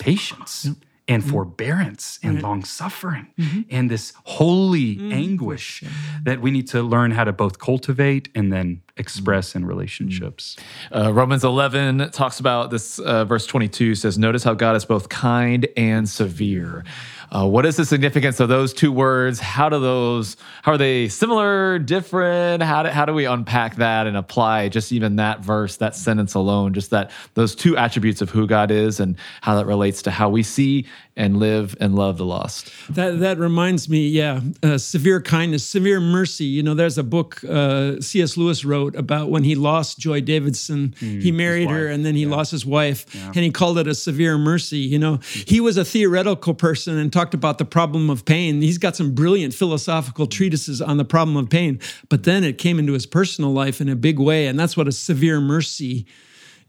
patience. 0.01 0.65
Yep 0.67 0.77
and 1.11 1.23
mm-hmm. 1.23 1.33
forbearance 1.33 2.21
and 2.23 2.41
long 2.41 2.65
suffering 2.65 3.27
mm-hmm. 3.37 3.63
and 3.69 3.91
this 3.91 4.13
holy 4.25 4.95
mm-hmm. 4.95 5.13
anguish 5.13 5.83
that 6.23 6.41
we 6.41 6.53
need 6.53 6.69
to 6.69 6.83
learn 6.83 7.11
how 7.11 7.25
to 7.25 7.33
both 7.33 7.59
cultivate 7.59 8.29
and 8.37 8.53
then 8.53 8.81
express 8.97 9.57
in 9.57 9.67
relationships. 9.67 10.57
Uh, 10.95 11.13
Romans 11.13 11.43
11 11.43 12.11
talks 12.13 12.39
about 12.39 12.71
this, 12.71 13.01
uh, 13.01 13.25
verse 13.25 13.45
22 13.47 13.97
says, 13.97 14.19
Notice 14.19 14.45
how 14.45 14.55
God 14.55 14.77
is 14.77 14.85
both 14.85 15.09
kind 15.09 15.67
and 15.77 16.09
severe. 16.09 16.85
Uh, 17.33 17.47
what 17.47 17.65
is 17.65 17.77
the 17.77 17.85
significance 17.85 18.41
of 18.41 18.49
those 18.49 18.73
two 18.73 18.91
words? 18.91 19.39
How 19.39 19.69
do 19.69 19.79
those, 19.79 20.37
how 20.63 20.73
are 20.73 20.79
they 20.79 21.09
similar, 21.09 21.79
different? 21.79 22.61
How 22.61 22.83
do, 22.83 22.89
how 22.89 23.05
do 23.05 23.15
we 23.15 23.25
unpack 23.25 23.77
that 23.77 24.09
and 24.09 24.17
apply 24.17 24.69
just 24.69 24.91
even 24.91 25.15
that 25.17 25.39
verse, 25.39 25.77
that 25.77 25.95
sentence 25.95 26.35
alone, 26.35 26.75
just 26.75 26.91
that, 26.91 27.13
those 27.35 27.55
two 27.55 27.77
attributes 27.77 28.21
of 28.21 28.31
who 28.31 28.49
God 28.49 28.73
is 28.73 28.99
and 28.99 29.17
how 29.43 29.55
that 29.55 29.67
relates 29.67 30.03
to 30.03 30.11
how 30.11 30.29
we 30.29 30.43
see 30.43 30.87
and 31.21 31.37
live 31.39 31.77
and 31.81 31.95
love 31.95 32.17
the 32.17 32.25
lost? 32.25 32.73
That 32.89 33.21
that 33.21 33.39
reminds 33.39 33.89
me, 33.89 34.09
yeah, 34.09 34.41
uh, 34.63 34.79
severe 34.79 35.21
kindness, 35.21 35.65
severe 35.65 36.01
mercy. 36.01 36.47
You 36.47 36.63
know, 36.63 36.75
there's 36.75 36.97
a 36.97 37.03
book 37.03 37.45
uh, 37.45 38.01
C.S. 38.01 38.37
Lewis 38.39 38.65
wrote 38.65 38.97
about 38.97 39.31
when 39.31 39.45
he 39.45 39.55
lost 39.55 39.99
Joy 39.99 40.23
Davidson. 40.23 40.95
he 40.99 41.31
married 41.31 41.69
her, 41.69 41.87
and 41.89 42.05
then 42.05 42.15
he 42.15 42.25
lost 42.27 42.51
his 42.51 42.65
wife, 42.65 43.05
and 43.15 43.37
he 43.37 43.51
called 43.51 43.79
it 43.79 43.87
a 43.87 43.95
severe 43.95 44.39
mercy. 44.39 44.79
You 44.79 44.99
know, 44.99 45.19
he 45.47 45.61
was 45.61 45.77
a 45.77 45.85
theoretical 45.85 46.55
person 46.55 46.97
and 46.97 47.13
talked 47.13 47.35
about 47.35 47.59
the 47.59 47.65
problem 47.67 48.09
of 48.09 48.25
pain. 48.25 48.63
He's 48.63 48.79
got 48.79 48.97
some 48.97 49.15
brilliant 49.15 49.53
philosophical 49.53 50.27
treatises 50.27 50.81
on 50.81 50.97
the 50.97 51.05
problem 51.05 51.37
of 51.37 51.51
pain, 51.51 51.79
but 52.09 52.25
then 52.25 52.45
it 52.45 52.57
came 52.57 52.79
into 52.79 52.95
his 52.95 53.05
personal 53.07 53.53
life 53.53 53.81
in 53.81 53.89
a 53.89 53.97
big 53.97 54.19
way, 54.19 54.47
and 54.47 54.59
that's 54.59 54.77
what 54.77 54.89
a 54.89 54.93
severe 54.93 55.41
mercy 55.41 56.07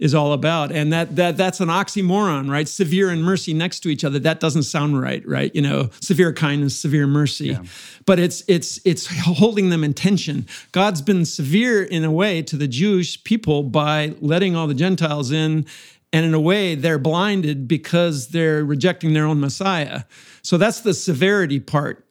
is 0.02 0.16
all 0.16 0.34
about. 0.34 0.72
And 0.72 0.92
that 0.92 1.16
that 1.16 1.38
that's 1.38 1.62
an 1.62 1.70
oxymoron, 1.70 2.50
right? 2.50 2.68
Severe 2.68 3.10
and 3.12 3.24
mercy 3.24 3.54
next 3.54 3.82
to 3.82 3.90
each 3.90 4.04
other. 4.04 4.20
That 4.20 4.40
doesn't 4.40 4.64
sound 4.64 5.00
right, 5.00 5.26
right? 5.28 5.56
You 5.56 5.62
know, 5.62 5.90
severe 6.02 6.34
kindness, 6.34 6.76
severe 6.76 7.08
mercy. 7.08 7.58
But 8.06 8.20
it's 8.20 8.44
it's 8.48 8.82
it's 8.84 9.06
holding 9.24 9.70
them 9.70 9.84
in 9.84 9.94
tension. 9.94 10.48
God's 10.72 11.04
been 11.04 11.24
severe 11.24 11.84
in 11.84 12.04
a 12.04 12.12
way 12.12 12.42
to 12.42 12.58
the 12.58 12.68
Jewish 12.68 13.24
people 13.24 13.62
by 13.64 14.16
letting 14.20 14.56
all 14.56 14.68
the 14.68 14.74
Gentiles 14.74 15.32
in. 15.32 15.68
And 16.14 16.26
in 16.26 16.34
a 16.34 16.42
way, 16.42 16.76
they're 16.76 17.00
blinded 17.00 17.70
because 17.70 18.30
they're 18.30 18.66
rejecting 18.66 19.14
their 19.14 19.26
own 19.26 19.40
Messiah. 19.40 20.04
So 20.42 20.58
that's 20.58 20.82
the 20.82 20.94
severity 20.94 21.62
part. 21.62 22.06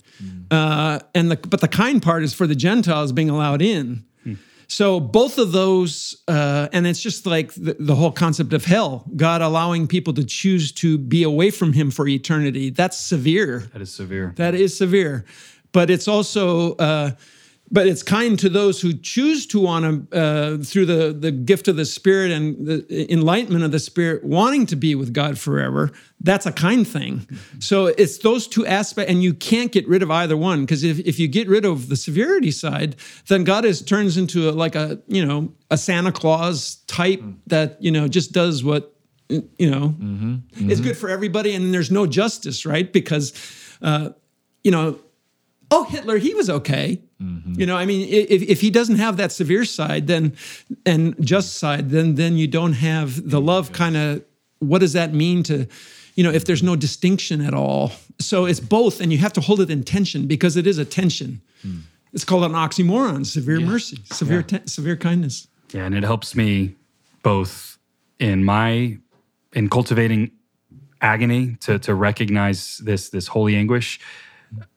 Uh, 0.50 1.00
and 1.14 1.30
the, 1.30 1.36
but 1.36 1.60
the 1.60 1.68
kind 1.68 2.02
part 2.02 2.22
is 2.22 2.32
for 2.32 2.46
the 2.46 2.54
Gentiles 2.54 3.12
being 3.12 3.30
allowed 3.30 3.60
in. 3.62 4.04
So 4.70 5.00
both 5.00 5.38
of 5.38 5.50
those, 5.50 6.22
uh, 6.28 6.68
and 6.72 6.86
it's 6.86 7.02
just 7.02 7.26
like 7.26 7.52
the, 7.54 7.74
the 7.80 7.96
whole 7.96 8.12
concept 8.12 8.52
of 8.52 8.64
hell, 8.64 9.04
God 9.16 9.42
allowing 9.42 9.88
people 9.88 10.12
to 10.12 10.24
choose 10.24 10.70
to 10.74 10.96
be 10.96 11.24
away 11.24 11.50
from 11.50 11.72
Him 11.72 11.90
for 11.90 12.06
eternity. 12.06 12.70
That's 12.70 12.96
severe. 12.96 13.68
That 13.72 13.82
is 13.82 13.92
severe. 13.92 14.32
That 14.36 14.54
is 14.54 14.78
severe, 14.78 15.24
but 15.72 15.90
it's 15.90 16.06
also, 16.06 16.76
uh, 16.76 17.10
but 17.72 17.86
it's 17.86 18.02
kind 18.02 18.38
to 18.40 18.48
those 18.48 18.80
who 18.80 18.92
choose 18.92 19.46
to 19.46 19.60
want 19.60 20.10
to, 20.10 20.18
uh, 20.18 20.58
through 20.62 20.86
the 20.86 21.12
the 21.12 21.30
gift 21.30 21.68
of 21.68 21.76
the 21.76 21.84
Spirit 21.84 22.32
and 22.32 22.66
the 22.66 23.12
enlightenment 23.12 23.64
of 23.64 23.70
the 23.70 23.78
Spirit, 23.78 24.24
wanting 24.24 24.66
to 24.66 24.76
be 24.76 24.94
with 24.94 25.12
God 25.12 25.38
forever. 25.38 25.92
That's 26.20 26.46
a 26.46 26.52
kind 26.52 26.86
thing. 26.86 27.26
So 27.60 27.86
it's 27.86 28.18
those 28.18 28.48
two 28.48 28.66
aspects, 28.66 29.10
and 29.10 29.22
you 29.22 29.34
can't 29.34 29.70
get 29.70 29.86
rid 29.88 30.02
of 30.02 30.10
either 30.10 30.36
one 30.36 30.62
because 30.62 30.82
if, 30.82 30.98
if 31.00 31.18
you 31.18 31.28
get 31.28 31.48
rid 31.48 31.64
of 31.64 31.88
the 31.88 31.96
severity 31.96 32.50
side, 32.50 32.96
then 33.28 33.44
God 33.44 33.64
is 33.64 33.82
turns 33.82 34.16
into 34.16 34.48
a, 34.48 34.52
like 34.52 34.74
a 34.74 35.00
you 35.06 35.24
know 35.24 35.52
a 35.70 35.78
Santa 35.78 36.12
Claus 36.12 36.76
type 36.86 37.22
that 37.46 37.80
you 37.80 37.90
know 37.90 38.08
just 38.08 38.32
does 38.32 38.64
what 38.64 38.94
you 39.28 39.70
know 39.70 39.94
is 40.56 40.80
good 40.80 40.96
for 40.96 41.08
everybody, 41.08 41.54
and 41.54 41.72
there's 41.72 41.90
no 41.90 42.06
justice, 42.06 42.66
right? 42.66 42.92
Because 42.92 43.32
uh, 43.80 44.10
you 44.64 44.72
know 44.72 44.98
oh 45.70 45.84
hitler 45.84 46.18
he 46.18 46.34
was 46.34 46.50
okay. 46.50 47.00
Mm-hmm. 47.20 47.60
You 47.60 47.66
know 47.66 47.76
i 47.76 47.84
mean 47.84 48.08
if, 48.08 48.42
if 48.42 48.60
he 48.60 48.70
doesn't 48.70 48.96
have 48.96 49.18
that 49.18 49.30
severe 49.30 49.64
side 49.64 50.06
then 50.06 50.34
and 50.86 51.14
just 51.20 51.58
side 51.58 51.90
then 51.90 52.14
then 52.14 52.36
you 52.38 52.48
don't 52.48 52.72
have 52.72 53.28
the 53.28 53.40
love 53.40 53.72
kind 53.72 53.96
of 53.96 54.24
what 54.60 54.78
does 54.78 54.92
that 54.92 55.12
mean 55.12 55.42
to 55.44 55.66
you 56.14 56.22
know 56.22 56.30
if 56.30 56.44
there's 56.44 56.62
no 56.62 56.76
distinction 56.76 57.40
at 57.40 57.54
all? 57.54 57.92
So 58.20 58.44
it's 58.44 58.60
both 58.60 59.00
and 59.00 59.12
you 59.12 59.18
have 59.18 59.32
to 59.34 59.40
hold 59.40 59.60
it 59.60 59.70
in 59.70 59.82
tension 59.82 60.26
because 60.26 60.56
it 60.56 60.66
is 60.66 60.78
a 60.78 60.84
tension. 60.84 61.40
Hmm. 61.62 61.78
It's 62.12 62.24
called 62.24 62.44
an 62.44 62.52
oxymoron 62.52 63.26
severe 63.26 63.60
mercy 63.60 63.98
severe 64.12 64.42
te- 64.42 64.66
severe 64.66 64.96
kindness. 64.96 65.48
Yeah, 65.72 65.86
and 65.86 65.94
it 65.94 66.04
helps 66.04 66.34
me 66.34 66.74
both 67.22 67.78
in 68.18 68.44
my 68.44 68.98
in 69.52 69.68
cultivating 69.68 70.30
agony 71.00 71.56
to 71.60 71.78
to 71.78 71.94
recognize 71.94 72.78
this 72.78 73.10
this 73.10 73.28
holy 73.28 73.56
anguish, 73.56 74.00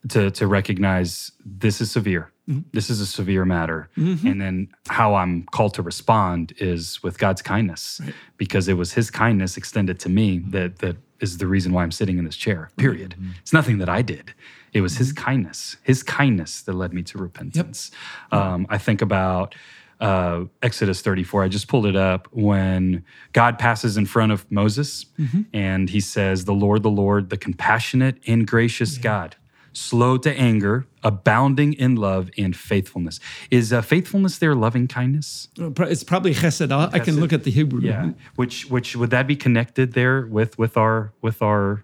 to 0.10 0.32
to 0.32 0.48
recognize 0.48 1.32
this 1.46 1.82
is 1.82 1.92
severe. 1.92 2.32
Mm-hmm. 2.50 2.62
This 2.74 2.90
is 2.90 3.00
a 3.00 3.06
severe 3.06 3.46
matter, 3.46 3.90
mm-hmm. 3.98 4.28
and 4.28 4.42
then 4.42 4.68
how 4.90 5.16
I'm 5.16 5.44
called 5.44 5.74
to 5.76 5.82
respond 5.82 6.54
is 6.58 7.02
with 7.02 7.18
God's 7.18 7.42
kindness, 7.42 8.02
because 8.38 8.68
it 8.68 8.74
was 8.74 8.94
His 8.94 9.10
kindness 9.10 9.56
extended 9.58 10.00
to 10.02 10.10
me 10.10 10.40
mm-hmm. 10.40 10.52
that 10.52 10.80
that 10.80 10.98
is 11.20 11.38
the 11.38 11.48
reason 11.48 11.72
why 11.72 11.84
I'm 11.84 11.92
sitting 11.92 12.18
in 12.18 12.26
this 12.26 12.36
chair. 12.36 12.70
Period. 12.76 13.16
It's 13.42 13.54
nothing 13.54 13.78
that 13.78 13.88
I 13.88 14.02
did. 14.02 14.34
It 14.74 14.82
was 14.82 14.98
His 14.98 15.14
kindness, 15.14 15.78
His 15.84 16.04
kindness 16.04 16.62
that 16.64 16.74
led 16.74 16.94
me 16.94 17.02
to 17.04 17.18
repentance. 17.18 17.92
Um, 18.32 18.68
I 18.70 18.78
think 18.78 19.02
about 19.02 19.56
uh, 20.04 20.44
Exodus 20.62 21.02
34. 21.02 21.44
I 21.44 21.48
just 21.48 21.70
pulled 21.70 21.86
it 21.86 21.96
up 21.96 22.28
when 22.32 23.06
God 23.32 23.58
passes 23.58 23.96
in 23.96 24.06
front 24.06 24.34
of 24.34 24.50
Moses 24.52 25.06
and 25.54 25.90
he 25.90 26.02
says, 26.02 26.44
The 26.44 26.54
Lord, 26.54 26.84
the 26.84 26.90
Lord, 26.90 27.30
the 27.30 27.38
compassionate 27.38 28.18
and 28.28 28.46
gracious 28.46 28.98
God, 28.98 29.38
slow 29.74 30.18
to 30.18 30.32
anger, 30.40 30.86
abounding 31.04 31.74
in 31.74 31.96
love 31.96 32.30
and 32.38 32.56
faithfulness. 32.56 33.20
Is 33.52 33.74
uh, 33.74 33.82
faithfulness 33.82 34.38
there 34.38 34.56
loving 34.56 34.88
kindness? 34.88 35.50
Uh, 35.60 35.72
it's 35.84 36.04
probably 36.04 36.34
chesed 36.34 36.72
i 36.94 37.00
can 37.00 37.20
look 37.20 37.34
at 37.34 37.44
the 37.44 37.52
hebrew 37.52 37.82
Yeah. 37.82 38.12
Which 38.36 38.66
which 38.70 38.96
would 38.96 39.10
that 39.10 39.28
be 39.28 39.36
connected 39.36 39.94
there 39.94 40.26
with 40.28 40.58
with 40.58 40.78
our 40.78 41.14
with 41.22 41.42
our 41.42 41.84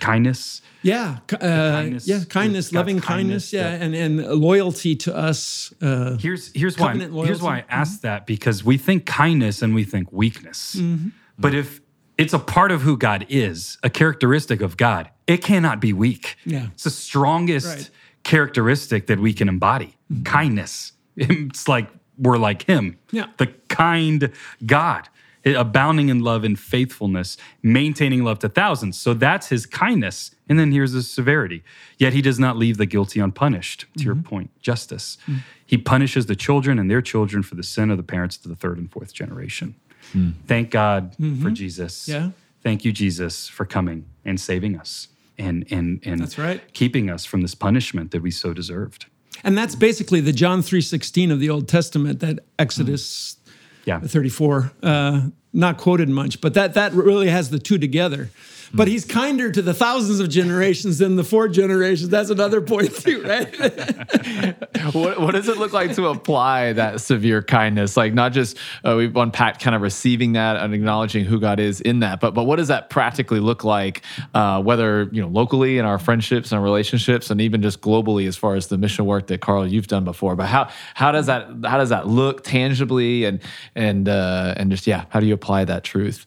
kindness? 0.00 0.62
Yeah, 0.82 1.18
uh, 1.32 1.38
kindness, 1.38 2.06
yeah, 2.06 2.20
kindness, 2.28 2.72
loving 2.72 3.00
kindness 3.00 3.50
kindness, 3.50 3.52
yeah, 3.52 3.84
and 3.84 3.94
and 3.94 4.40
loyalty 4.40 4.94
to 4.96 5.16
us. 5.16 5.72
Uh, 5.80 6.16
Here's 6.18 6.52
here's 6.52 6.78
why 6.78 6.94
here's 6.94 7.42
why 7.42 7.58
I 7.58 7.64
asked 7.68 8.02
that 8.02 8.26
because 8.26 8.64
we 8.64 8.78
think 8.78 9.06
kindness 9.06 9.62
and 9.62 9.74
we 9.74 9.84
think 9.84 10.12
weakness. 10.12 10.76
Mm-hmm. 10.76 11.08
But 11.38 11.54
if 11.54 11.80
it's 12.18 12.32
a 12.32 12.38
part 12.38 12.72
of 12.72 12.82
who 12.82 12.96
God 12.96 13.26
is, 13.28 13.78
a 13.82 13.90
characteristic 13.90 14.60
of 14.60 14.76
God, 14.76 15.10
it 15.26 15.38
cannot 15.38 15.80
be 15.80 15.92
weak. 15.92 16.36
Yeah. 16.44 16.68
It's 16.72 16.84
the 16.84 16.90
strongest 16.90 17.66
Right. 17.66 17.90
characteristic 18.24 19.06
that 19.06 19.18
we 19.18 19.32
can 19.32 19.48
embody. 19.48 19.96
Mm-hmm. 20.12 20.22
Kindness. 20.22 20.92
It's 21.18 21.66
like 21.66 21.88
we're 22.18 22.36
like 22.36 22.62
him. 22.62 22.98
Yeah. 23.10 23.28
The 23.38 23.46
kind 23.68 24.32
God. 24.64 25.08
Abounding 25.46 26.08
in 26.08 26.20
love 26.20 26.42
and 26.42 26.58
faithfulness, 26.58 27.36
maintaining 27.62 28.24
love 28.24 28.40
to 28.40 28.48
thousands. 28.48 28.98
So 28.98 29.14
that's 29.14 29.48
his 29.48 29.64
kindness. 29.64 30.32
And 30.48 30.58
then 30.58 30.72
here's 30.72 30.92
his 30.92 31.08
severity. 31.08 31.62
Yet 31.98 32.12
he 32.12 32.20
does 32.20 32.38
not 32.38 32.56
leave 32.56 32.78
the 32.78 32.86
guilty 32.86 33.20
unpunished, 33.20 33.86
to 33.96 34.04
your 34.04 34.16
mm-hmm. 34.16 34.28
point, 34.28 34.60
justice. 34.60 35.18
Mm. 35.28 35.42
He 35.64 35.78
punishes 35.78 36.26
the 36.26 36.34
children 36.34 36.78
and 36.80 36.90
their 36.90 37.00
children 37.00 37.44
for 37.44 37.54
the 37.54 37.62
sin 37.62 37.90
of 37.92 37.96
the 37.96 38.02
parents 38.02 38.36
to 38.38 38.48
the 38.48 38.56
third 38.56 38.76
and 38.76 38.90
fourth 38.90 39.14
generation. 39.14 39.76
Mm. 40.12 40.34
Thank 40.46 40.70
God 40.70 41.14
for 41.16 41.22
mm-hmm. 41.22 41.54
Jesus. 41.54 42.08
Yeah. 42.08 42.30
Thank 42.62 42.84
you, 42.84 42.92
Jesus, 42.92 43.48
for 43.48 43.64
coming 43.64 44.06
and 44.24 44.40
saving 44.40 44.78
us 44.78 45.08
and 45.38 45.66
and 45.70 46.00
and 46.04 46.20
That's 46.20 46.38
right. 46.38 46.60
keeping 46.72 47.10
us 47.10 47.24
from 47.24 47.42
this 47.42 47.54
punishment 47.54 48.10
that 48.10 48.22
we 48.22 48.30
so 48.30 48.52
deserved. 48.52 49.06
and 49.44 49.56
that's 49.56 49.74
basically 49.74 50.20
the 50.20 50.32
John 50.32 50.62
three 50.62 50.80
sixteen 50.80 51.30
of 51.30 51.40
the 51.40 51.50
Old 51.50 51.68
Testament. 51.68 52.20
That 52.20 52.40
Exodus 52.58 53.36
mm. 53.44 53.52
Yeah. 53.84 54.00
thirty 54.00 54.28
four, 54.28 54.72
uh, 54.82 55.28
not 55.52 55.78
quoted 55.78 56.08
much, 56.08 56.40
but 56.40 56.54
that 56.54 56.74
that 56.74 56.92
really 56.92 57.28
has 57.28 57.50
the 57.50 57.58
two 57.58 57.78
together. 57.78 58.30
But 58.74 58.88
he's 58.88 59.04
kinder 59.04 59.50
to 59.50 59.62
the 59.62 59.74
thousands 59.74 60.20
of 60.20 60.28
generations 60.28 60.98
than 60.98 61.16
the 61.16 61.24
four 61.24 61.48
generations. 61.48 62.08
That's 62.08 62.30
another 62.30 62.60
point 62.60 62.94
too, 62.94 63.22
right? 63.22 63.54
what, 64.94 65.20
what 65.20 65.32
does 65.32 65.48
it 65.48 65.56
look 65.58 65.72
like 65.72 65.94
to 65.94 66.08
apply 66.08 66.72
that 66.74 67.00
severe 67.00 67.42
kindness? 67.42 67.96
Like 67.96 68.14
not 68.14 68.32
just 68.32 68.56
uh, 68.84 68.94
we've 68.96 69.16
unpacked 69.16 69.62
kind 69.62 69.76
of 69.76 69.82
receiving 69.82 70.32
that 70.32 70.56
and 70.56 70.74
acknowledging 70.74 71.24
who 71.24 71.38
God 71.40 71.60
is 71.60 71.80
in 71.80 72.00
that, 72.00 72.20
but 72.20 72.34
but 72.34 72.44
what 72.44 72.56
does 72.56 72.68
that 72.68 72.90
practically 72.90 73.40
look 73.40 73.64
like? 73.64 74.02
Uh, 74.34 74.62
whether 74.62 75.08
you 75.12 75.22
know 75.22 75.28
locally 75.28 75.78
in 75.78 75.84
our 75.84 75.98
friendships 75.98 76.52
and 76.52 76.62
relationships, 76.62 77.30
and 77.30 77.40
even 77.40 77.62
just 77.62 77.80
globally 77.80 78.26
as 78.26 78.36
far 78.36 78.54
as 78.54 78.66
the 78.66 78.78
mission 78.78 79.06
work 79.06 79.28
that 79.28 79.40
Carl 79.40 79.66
you've 79.66 79.86
done 79.86 80.04
before. 80.04 80.36
But 80.36 80.46
how 80.46 80.68
how 80.94 81.12
does 81.12 81.26
that 81.26 81.48
how 81.64 81.78
does 81.78 81.90
that 81.90 82.06
look 82.06 82.42
tangibly 82.44 83.24
and 83.24 83.40
and 83.74 84.08
uh, 84.08 84.54
and 84.56 84.70
just 84.70 84.86
yeah, 84.86 85.04
how 85.10 85.20
do 85.20 85.26
you 85.26 85.34
apply 85.34 85.64
that 85.64 85.84
truth? 85.84 86.26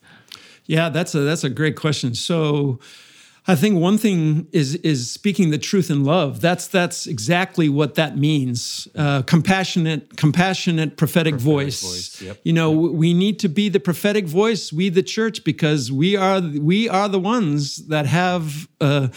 Yeah, 0.69 0.89
that's 0.89 1.15
a 1.15 1.21
that's 1.21 1.43
a 1.43 1.49
great 1.49 1.75
question. 1.75 2.13
So, 2.13 2.79
I 3.47 3.55
think 3.55 3.79
one 3.79 3.97
thing 3.97 4.47
is 4.51 4.75
is 4.75 5.09
speaking 5.09 5.49
the 5.49 5.57
truth 5.57 5.89
in 5.89 6.03
love. 6.03 6.41
That's 6.41 6.67
that's 6.67 7.07
exactly 7.07 7.69
what 7.69 7.95
that 7.95 8.19
means. 8.19 8.87
Uh, 8.95 9.23
compassionate, 9.23 10.15
compassionate 10.15 10.95
prophetic, 10.95 11.33
voice. 11.33 11.81
voice, 11.81 12.21
yep. 12.21 12.39
You 12.43 12.53
know, 12.53 12.69
we 12.69 13.15
need 13.15 13.39
to 13.39 13.49
be 13.49 13.69
the 13.69 13.79
prophetic 13.79 14.27
voice. 14.27 14.71
We, 14.71 14.89
the 14.89 15.01
church, 15.01 15.43
because 15.43 15.91
we 15.91 16.15
are 16.15 16.39
we 16.39 16.87
are 16.87 17.09
the 17.09 17.19
ones 17.19 17.87
that 17.87 18.05
have. 18.05 18.67
Uh, 18.79 19.07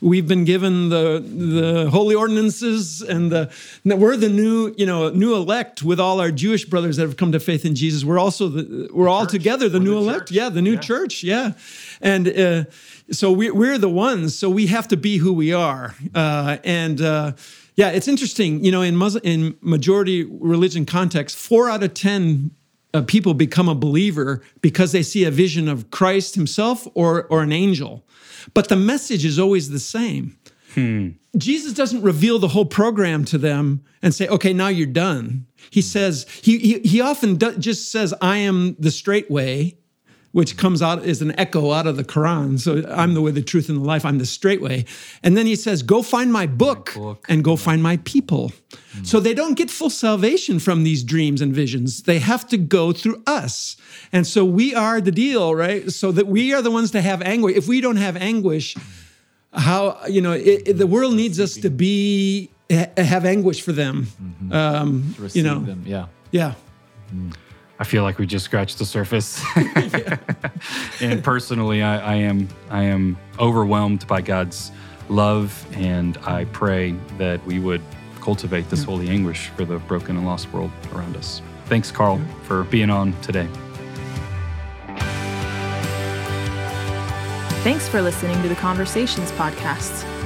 we've 0.00 0.28
been 0.28 0.44
given 0.44 0.88
the 0.90 1.20
the 1.20 1.90
holy 1.90 2.14
ordinances, 2.14 3.02
and 3.02 3.30
the 3.32 3.50
we're 3.84 4.16
the 4.16 4.28
new 4.28 4.74
you 4.76 4.86
know 4.86 5.10
new 5.10 5.34
elect 5.34 5.82
with 5.82 5.98
all 6.00 6.20
our 6.20 6.30
Jewish 6.30 6.64
brothers 6.64 6.96
that 6.96 7.02
have 7.04 7.16
come 7.16 7.32
to 7.32 7.40
faith 7.40 7.64
in 7.64 7.74
Jesus. 7.74 8.04
We're 8.04 8.18
also 8.18 8.48
the 8.48 8.88
we're 8.92 9.08
all 9.08 9.26
together 9.26 9.68
the 9.68 9.78
We're 9.78 9.84
new 9.84 9.90
the 9.92 9.96
elect. 10.10 10.18
church. 10.28 10.30
Yeah, 10.32 10.48
the 10.48 10.62
new 10.62 10.74
Yeah. 10.74 10.80
church. 10.80 11.22
Yeah, 11.22 11.52
and. 12.00 12.28
Uh, 12.28 12.64
so 13.10 13.32
we, 13.32 13.50
we're 13.50 13.78
the 13.78 13.88
ones 13.88 14.38
so 14.38 14.50
we 14.50 14.66
have 14.66 14.86
to 14.86 14.94
be 14.94 15.16
who 15.16 15.32
we 15.32 15.50
are 15.50 15.94
uh, 16.14 16.58
and 16.62 17.00
uh, 17.00 17.32
yeah 17.74 17.88
it's 17.88 18.06
interesting 18.06 18.62
you 18.62 18.70
know 18.70 18.82
in 18.82 18.94
Muslim, 18.96 19.22
in 19.24 19.56
majority 19.62 20.24
religion 20.24 20.84
context 20.84 21.34
four 21.34 21.70
out 21.70 21.82
of 21.82 21.94
ten 21.94 22.50
uh, 22.94 23.02
people 23.02 23.34
become 23.34 23.68
a 23.68 23.74
believer 23.74 24.42
because 24.60 24.92
they 24.92 25.02
see 25.02 25.24
a 25.24 25.30
vision 25.30 25.68
of 25.68 25.90
christ 25.90 26.34
himself 26.34 26.86
or, 26.94 27.24
or 27.24 27.42
an 27.42 27.52
angel. 27.52 28.04
But 28.54 28.68
the 28.68 28.76
message 28.76 29.24
is 29.24 29.38
always 29.38 29.70
the 29.70 29.78
same. 29.78 30.38
Jesus 31.36 31.72
doesn't 31.72 32.02
reveal 32.02 32.38
the 32.38 32.48
whole 32.48 32.64
program 32.64 33.24
to 33.26 33.38
them 33.38 33.84
and 34.02 34.14
say, 34.14 34.28
okay, 34.28 34.52
now 34.52 34.68
you're 34.68 34.86
done. 34.86 35.46
He 35.70 35.82
says, 35.82 36.26
he, 36.42 36.58
he, 36.58 36.78
he 36.80 37.00
often 37.00 37.36
do, 37.36 37.56
just 37.58 37.90
says, 37.90 38.14
I 38.20 38.38
am 38.38 38.76
the 38.78 38.90
straight 38.90 39.30
way, 39.30 39.78
which 40.32 40.56
comes 40.56 40.82
out 40.82 41.04
is 41.04 41.22
an 41.22 41.38
echo 41.38 41.72
out 41.72 41.86
of 41.86 41.96
the 41.96 42.04
Quran. 42.04 42.58
So 42.60 42.84
I'm 42.90 43.14
the 43.14 43.22
way, 43.22 43.30
the 43.30 43.42
truth, 43.42 43.68
and 43.68 43.78
the 43.78 43.84
life. 43.84 44.04
I'm 44.04 44.18
the 44.18 44.26
straight 44.26 44.60
way. 44.60 44.84
And 45.22 45.36
then 45.36 45.46
he 45.46 45.56
says, 45.56 45.82
go 45.82 46.02
find 46.02 46.32
my 46.32 46.46
book, 46.46 46.94
book. 46.94 47.24
and 47.28 47.42
go 47.42 47.56
find 47.56 47.82
my 47.82 47.96
people. 48.04 48.52
Mm. 48.96 49.06
So 49.06 49.20
they 49.20 49.34
don't 49.34 49.54
get 49.54 49.70
full 49.70 49.90
salvation 49.90 50.58
from 50.58 50.84
these 50.84 51.02
dreams 51.02 51.40
and 51.40 51.54
visions. 51.54 52.02
They 52.02 52.18
have 52.18 52.46
to 52.48 52.58
go 52.58 52.92
through 52.92 53.22
us. 53.26 53.76
And 54.12 54.26
so 54.26 54.44
we 54.44 54.74
are 54.74 55.00
the 55.00 55.12
deal, 55.12 55.54
right? 55.54 55.90
So 55.90 56.12
that 56.12 56.26
we 56.26 56.52
are 56.52 56.62
the 56.62 56.70
ones 56.70 56.90
to 56.90 57.00
have 57.00 57.22
anguish. 57.22 57.56
If 57.56 57.66
we 57.68 57.80
don't 57.80 57.96
have 57.96 58.16
anguish, 58.16 58.76
how 59.52 59.98
you 60.06 60.20
know 60.20 60.32
it, 60.32 60.68
it- 60.68 60.78
the 60.78 60.86
world 60.86 61.14
needs 61.14 61.40
us 61.40 61.54
to 61.54 61.70
be 61.70 62.50
ha- 62.70 62.90
have 62.98 63.24
anguish 63.24 63.62
for 63.62 63.72
them 63.72 64.06
mm-hmm. 64.22 64.52
um, 64.52 65.14
To 65.16 65.28
you 65.28 65.42
know 65.42 65.60
them. 65.60 65.84
Yeah. 65.86 66.06
yeah 66.30 66.54
mm. 67.14 67.34
I 67.80 67.84
feel 67.84 68.02
like 68.02 68.18
we 68.18 68.26
just 68.26 68.44
scratched 68.44 68.78
the 68.78 68.84
surface. 68.84 69.42
and 71.00 71.22
personally, 71.22 71.82
I, 71.82 71.98
I 71.98 72.14
am 72.16 72.48
I 72.70 72.82
am 72.82 73.16
overwhelmed 73.38 74.06
by 74.06 74.20
God's 74.20 74.72
love, 75.08 75.66
and 75.76 76.18
I 76.18 76.44
pray 76.46 76.92
that 77.18 77.44
we 77.46 77.60
would 77.60 77.82
cultivate 78.20 78.68
this 78.68 78.82
holy 78.82 79.08
anguish 79.08 79.48
for 79.56 79.64
the 79.64 79.78
broken 79.78 80.16
and 80.16 80.26
lost 80.26 80.52
world 80.52 80.70
around 80.92 81.16
us. 81.16 81.40
Thanks, 81.66 81.90
Carl, 81.90 82.20
for 82.44 82.64
being 82.64 82.90
on 82.90 83.18
today. 83.20 83.48
Thanks 87.62 87.88
for 87.88 88.00
listening 88.02 88.40
to 88.42 88.48
the 88.48 88.54
Conversations 88.54 89.30
podcast. 89.32 90.17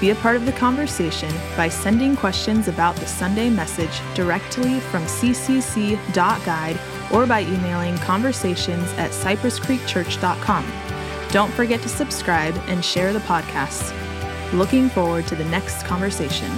Be 0.00 0.10
a 0.10 0.14
part 0.16 0.36
of 0.36 0.46
the 0.46 0.52
conversation 0.52 1.32
by 1.56 1.68
sending 1.68 2.14
questions 2.14 2.68
about 2.68 2.94
the 2.96 3.06
Sunday 3.06 3.50
message 3.50 4.00
directly 4.14 4.78
from 4.78 5.02
ccc.guide 5.04 6.78
or 7.12 7.26
by 7.26 7.40
emailing 7.40 7.96
conversations 7.98 8.92
at 8.92 9.10
cypresscreekchurch.com. 9.10 10.66
Don't 11.30 11.52
forget 11.52 11.82
to 11.82 11.88
subscribe 11.88 12.54
and 12.68 12.84
share 12.84 13.12
the 13.12 13.18
podcast. 13.20 13.92
Looking 14.52 14.88
forward 14.88 15.26
to 15.26 15.36
the 15.36 15.44
next 15.46 15.84
conversation. 15.84 16.50